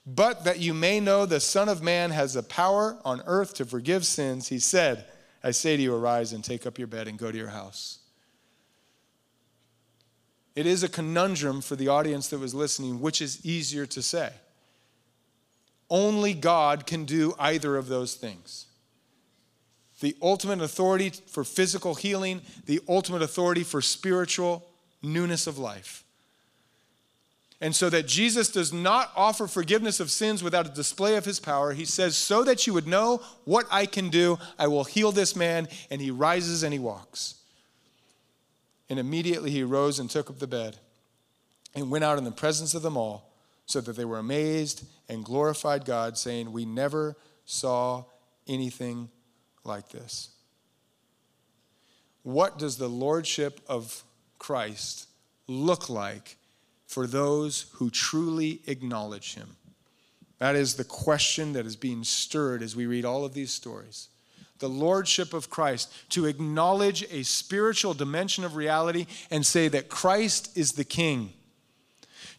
[0.06, 3.64] But that you may know the Son of Man has the power on earth to
[3.64, 5.04] forgive sins, he said,
[5.44, 7.98] I say to you, Arise and take up your bed and go to your house.
[10.54, 14.30] It is a conundrum for the audience that was listening, which is easier to say.
[15.88, 18.66] Only God can do either of those things
[20.02, 24.66] the ultimate authority for physical healing, the ultimate authority for spiritual
[25.00, 26.04] newness of life.
[27.60, 31.38] And so that Jesus does not offer forgiveness of sins without a display of his
[31.38, 35.12] power, he says, So that you would know what I can do, I will heal
[35.12, 35.68] this man.
[35.88, 37.36] And he rises and he walks.
[38.90, 40.78] And immediately he rose and took up the bed
[41.76, 43.30] and went out in the presence of them all,
[43.66, 48.04] so that they were amazed and glorified God, saying, We never saw
[48.48, 49.08] anything
[49.64, 50.30] like this.
[52.22, 54.04] What does the lordship of
[54.38, 55.08] Christ
[55.48, 56.36] look like
[56.86, 59.56] for those who truly acknowledge him?
[60.38, 64.08] That is the question that is being stirred as we read all of these stories.
[64.58, 70.56] The lordship of Christ, to acknowledge a spiritual dimension of reality and say that Christ
[70.56, 71.32] is the king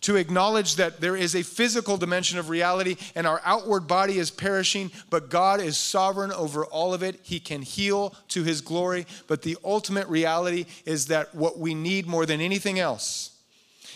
[0.03, 4.31] to acknowledge that there is a physical dimension of reality and our outward body is
[4.31, 7.19] perishing, but God is sovereign over all of it.
[7.23, 9.05] He can heal to his glory.
[9.27, 13.31] But the ultimate reality is that what we need more than anything else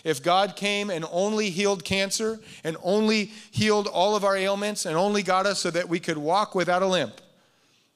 [0.03, 4.95] if God came and only healed cancer and only healed all of our ailments and
[4.95, 7.19] only got us so that we could walk without a limp,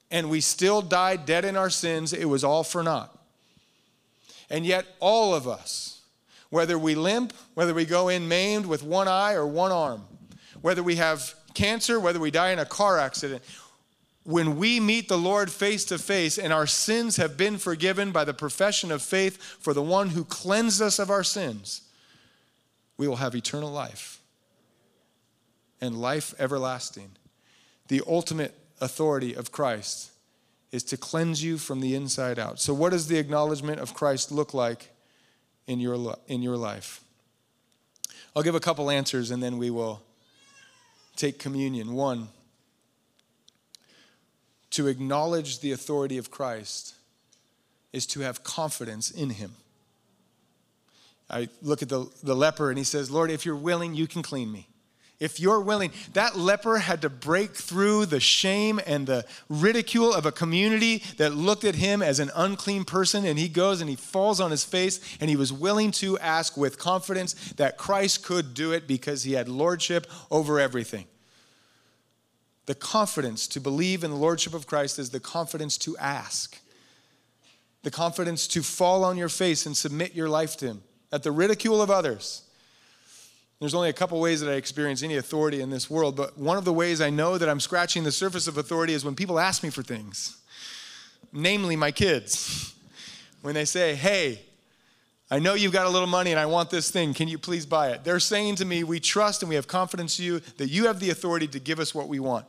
[0.09, 3.17] and we still died dead in our sins, it was all for naught.
[4.49, 6.00] And yet, all of us,
[6.51, 10.03] whether we limp, whether we go in maimed with one eye or one arm,
[10.61, 13.41] whether we have cancer, whether we die in a car accident,
[14.23, 18.23] when we meet the Lord face to face and our sins have been forgiven by
[18.23, 21.81] the profession of faith for the one who cleansed us of our sins,
[22.97, 24.21] we will have eternal life
[25.79, 27.11] and life everlasting.
[27.87, 30.11] The ultimate authority of Christ
[30.71, 32.59] is to cleanse you from the inside out.
[32.59, 34.90] So, what does the acknowledgement of Christ look like
[35.71, 37.01] in your, in your life?
[38.35, 40.01] I'll give a couple answers and then we will
[41.15, 41.93] take communion.
[41.93, 42.27] One,
[44.71, 46.95] to acknowledge the authority of Christ
[47.91, 49.53] is to have confidence in him.
[51.29, 54.21] I look at the, the leper and he says, Lord, if you're willing, you can
[54.21, 54.67] clean me.
[55.21, 60.25] If you're willing, that leper had to break through the shame and the ridicule of
[60.25, 63.23] a community that looked at him as an unclean person.
[63.23, 66.57] And he goes and he falls on his face and he was willing to ask
[66.57, 71.05] with confidence that Christ could do it because he had lordship over everything.
[72.65, 76.59] The confidence to believe in the lordship of Christ is the confidence to ask,
[77.83, 81.31] the confidence to fall on your face and submit your life to him at the
[81.31, 82.41] ridicule of others
[83.61, 86.57] there's only a couple ways that I experience any authority in this world, but one
[86.57, 89.39] of the ways I know that I'm scratching the surface of authority is when people
[89.39, 90.35] ask me for things,
[91.31, 92.73] namely my kids.
[93.43, 94.41] When they say, hey,
[95.29, 97.13] I know you've got a little money and I want this thing.
[97.13, 98.03] Can you please buy it?
[98.03, 100.99] They're saying to me, We trust and we have confidence in you that you have
[100.99, 102.45] the authority to give us what we want.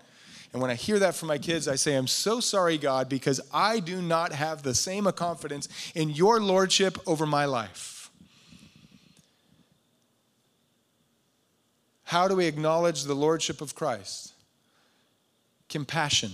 [0.54, 3.40] And when I hear that from my kids, I say, I'm so sorry, God, because
[3.52, 7.91] I do not have the same confidence in your lordship over my life.
[12.12, 14.34] How do we acknowledge the lordship of Christ?
[15.70, 16.32] Compassion.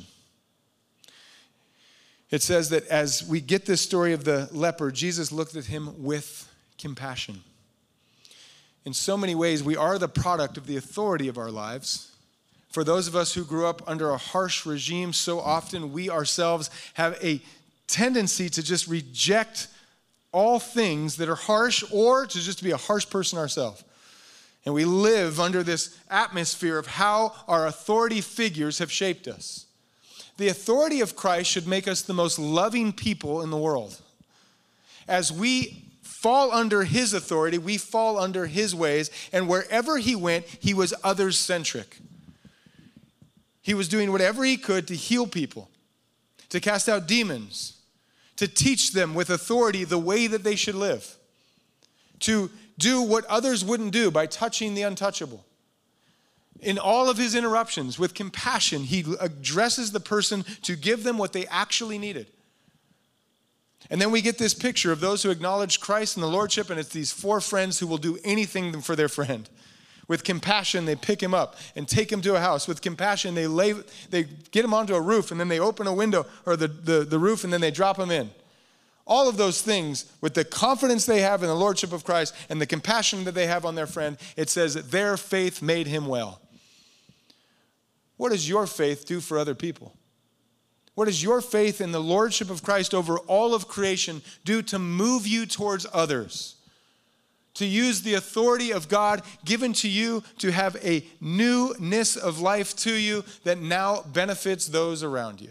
[2.33, 6.03] It says that as we get this story of the leper, Jesus looked at him
[6.03, 7.45] with compassion.
[8.85, 12.11] In so many ways, we are the product of the authority of our lives.
[12.73, 16.71] For those of us who grew up under a harsh regime, so often we ourselves
[16.95, 17.41] have a
[17.87, 19.69] tendency to just reject
[20.33, 23.85] all things that are harsh or to just be a harsh person ourselves.
[24.69, 29.65] And we live under this atmosphere of how our authority figures have shaped us.
[30.37, 33.99] The authority of Christ should make us the most loving people in the world.
[35.09, 40.45] As we fall under his authority, we fall under his ways, and wherever he went,
[40.45, 41.97] he was others centric.
[43.63, 45.71] He was doing whatever he could to heal people,
[46.51, 47.79] to cast out demons,
[48.37, 51.17] to teach them with authority the way that they should live,
[52.21, 55.45] to do what others wouldn't do by touching the untouchable
[56.61, 61.33] in all of his interruptions, with compassion, he addresses the person to give them what
[61.33, 62.27] they actually needed.
[63.91, 66.79] And then we get this picture of those who acknowledge Christ and the Lordship, and
[66.79, 69.49] it's these four friends who will do anything for their friend.
[70.09, 72.67] With compassion, they pick him up and take him to a house.
[72.67, 73.75] With compassion, they, lay,
[74.11, 77.05] they get him onto a roof, and then they open a window or the, the,
[77.05, 78.31] the roof, and then they drop him in.
[79.09, 82.61] All of those things, with the confidence they have in the Lordship of Christ and
[82.61, 86.07] the compassion that they have on their friend, it says that their faith made him
[86.07, 86.43] well.
[88.19, 89.97] What does your faith do for other people?
[90.95, 94.79] What does your faith in the Lordship of Christ over all of creation do to
[94.79, 96.57] move you towards others?
[97.55, 102.77] To use the authority of God given to you to have a newness of life
[102.77, 105.51] to you that now benefits those around you.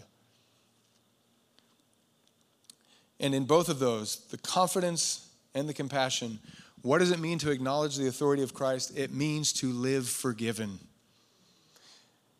[3.20, 6.38] And in both of those, the confidence and the compassion,
[6.82, 8.96] what does it mean to acknowledge the authority of Christ?
[8.96, 10.78] It means to live forgiven.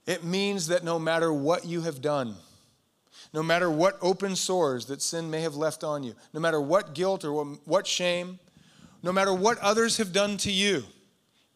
[0.07, 2.37] It means that no matter what you have done,
[3.35, 6.95] no matter what open sores that sin may have left on you, no matter what
[6.95, 8.39] guilt or what shame,
[9.03, 10.85] no matter what others have done to you,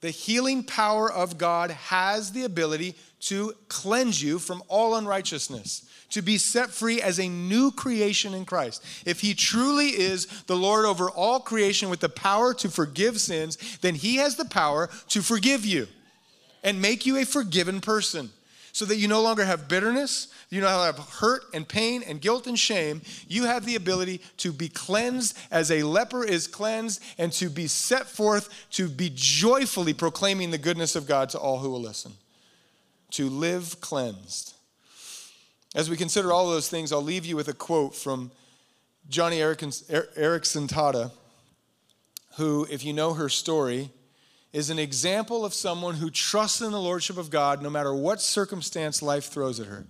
[0.00, 6.22] the healing power of God has the ability to cleanse you from all unrighteousness, to
[6.22, 8.84] be set free as a new creation in Christ.
[9.06, 13.78] If He truly is the Lord over all creation with the power to forgive sins,
[13.80, 15.86] then He has the power to forgive you
[16.64, 18.30] and make you a forgiven person
[18.72, 22.20] so that you no longer have bitterness, you no longer have hurt and pain and
[22.20, 23.02] guilt and shame.
[23.28, 27.66] You have the ability to be cleansed as a leper is cleansed and to be
[27.66, 32.12] set forth to be joyfully proclaiming the goodness of God to all who will listen.
[33.12, 34.54] To live cleansed.
[35.74, 38.30] As we consider all those things, I'll leave you with a quote from
[39.10, 41.10] Joni Eareckson er-, Tada,
[42.36, 43.90] who, if you know her story,
[44.52, 48.20] is an example of someone who trusts in the Lordship of God no matter what
[48.20, 49.86] circumstance life throws at her.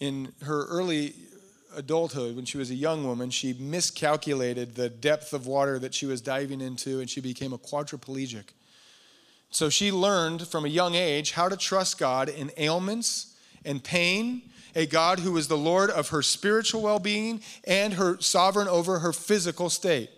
[0.00, 1.14] In her early
[1.76, 6.06] adulthood, when she was a young woman, she miscalculated the depth of water that she
[6.06, 8.44] was diving into and she became a quadriplegic.
[9.54, 14.42] So she learned from a young age how to trust God in ailments and pain,
[14.74, 18.98] a God who is the Lord of her spiritual well being and her sovereign over
[18.98, 20.10] her physical state.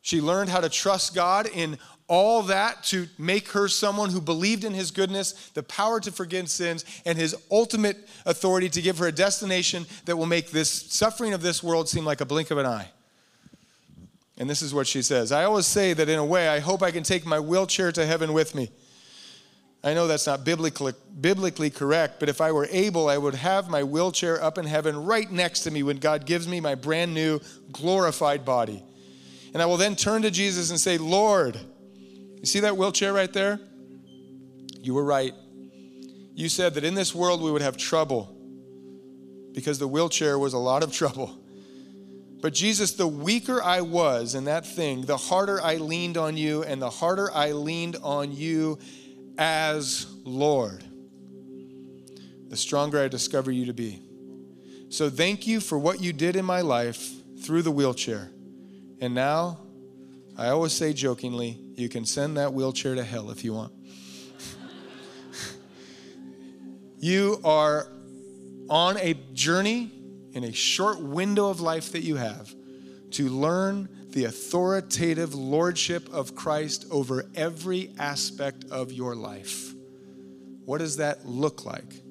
[0.00, 1.78] She learned how to trust God in
[2.08, 6.48] all that to make her someone who believed in his goodness, the power to forgive
[6.48, 11.34] sins, and his ultimate authority to give her a destination that will make this suffering
[11.34, 12.88] of this world seem like a blink of an eye.
[14.38, 16.82] And this is what she says I always say that in a way, I hope
[16.82, 18.70] I can take my wheelchair to heaven with me.
[19.84, 23.68] I know that's not biblically, biblically correct, but if I were able, I would have
[23.68, 27.12] my wheelchair up in heaven right next to me when God gives me my brand
[27.12, 27.40] new
[27.72, 28.82] glorified body.
[29.52, 31.58] And I will then turn to Jesus and say, Lord,
[32.36, 33.58] you see that wheelchair right there?
[34.80, 35.34] You were right.
[36.34, 38.36] You said that in this world we would have trouble
[39.52, 41.41] because the wheelchair was a lot of trouble.
[42.42, 46.64] But Jesus, the weaker I was in that thing, the harder I leaned on you,
[46.64, 48.80] and the harder I leaned on you
[49.38, 50.82] as Lord,
[52.48, 54.02] the stronger I discover you to be.
[54.88, 57.12] So thank you for what you did in my life
[57.44, 58.28] through the wheelchair.
[59.00, 59.60] And now,
[60.36, 63.72] I always say jokingly, you can send that wheelchair to hell if you want.
[66.98, 67.86] you are
[68.68, 69.92] on a journey
[70.32, 72.54] in a short window of life that you have
[73.12, 79.72] to learn the authoritative lordship of Christ over every aspect of your life.
[80.64, 82.02] What does that look like?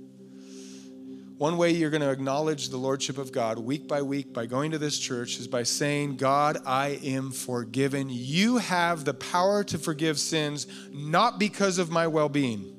[1.37, 4.69] One way you're going to acknowledge the Lordship of God week by week by going
[4.71, 8.09] to this church is by saying, God, I am forgiven.
[8.11, 12.71] You have the power to forgive sins, not because of my well being,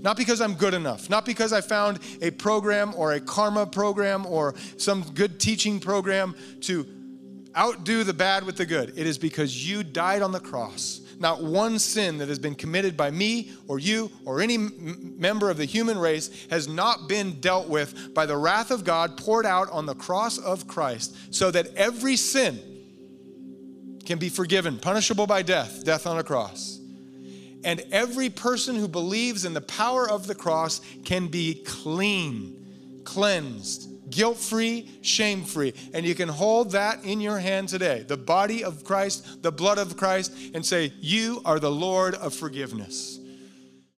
[0.00, 4.26] Not because I'm good enough, not because I found a program or a karma program
[4.26, 6.86] or some good teaching program to
[7.56, 8.94] outdo the bad with the good.
[8.96, 11.00] It is because you died on the cross.
[11.18, 15.50] Not one sin that has been committed by me or you or any m- member
[15.50, 19.46] of the human race has not been dealt with by the wrath of God poured
[19.46, 22.60] out on the cross of Christ, so that every sin
[24.04, 26.80] can be forgiven, punishable by death, death on a cross.
[27.64, 33.88] And every person who believes in the power of the cross can be clean, cleansed,
[34.10, 35.74] guilt free, shame free.
[35.92, 39.78] And you can hold that in your hand today the body of Christ, the blood
[39.78, 43.18] of Christ, and say, You are the Lord of forgiveness.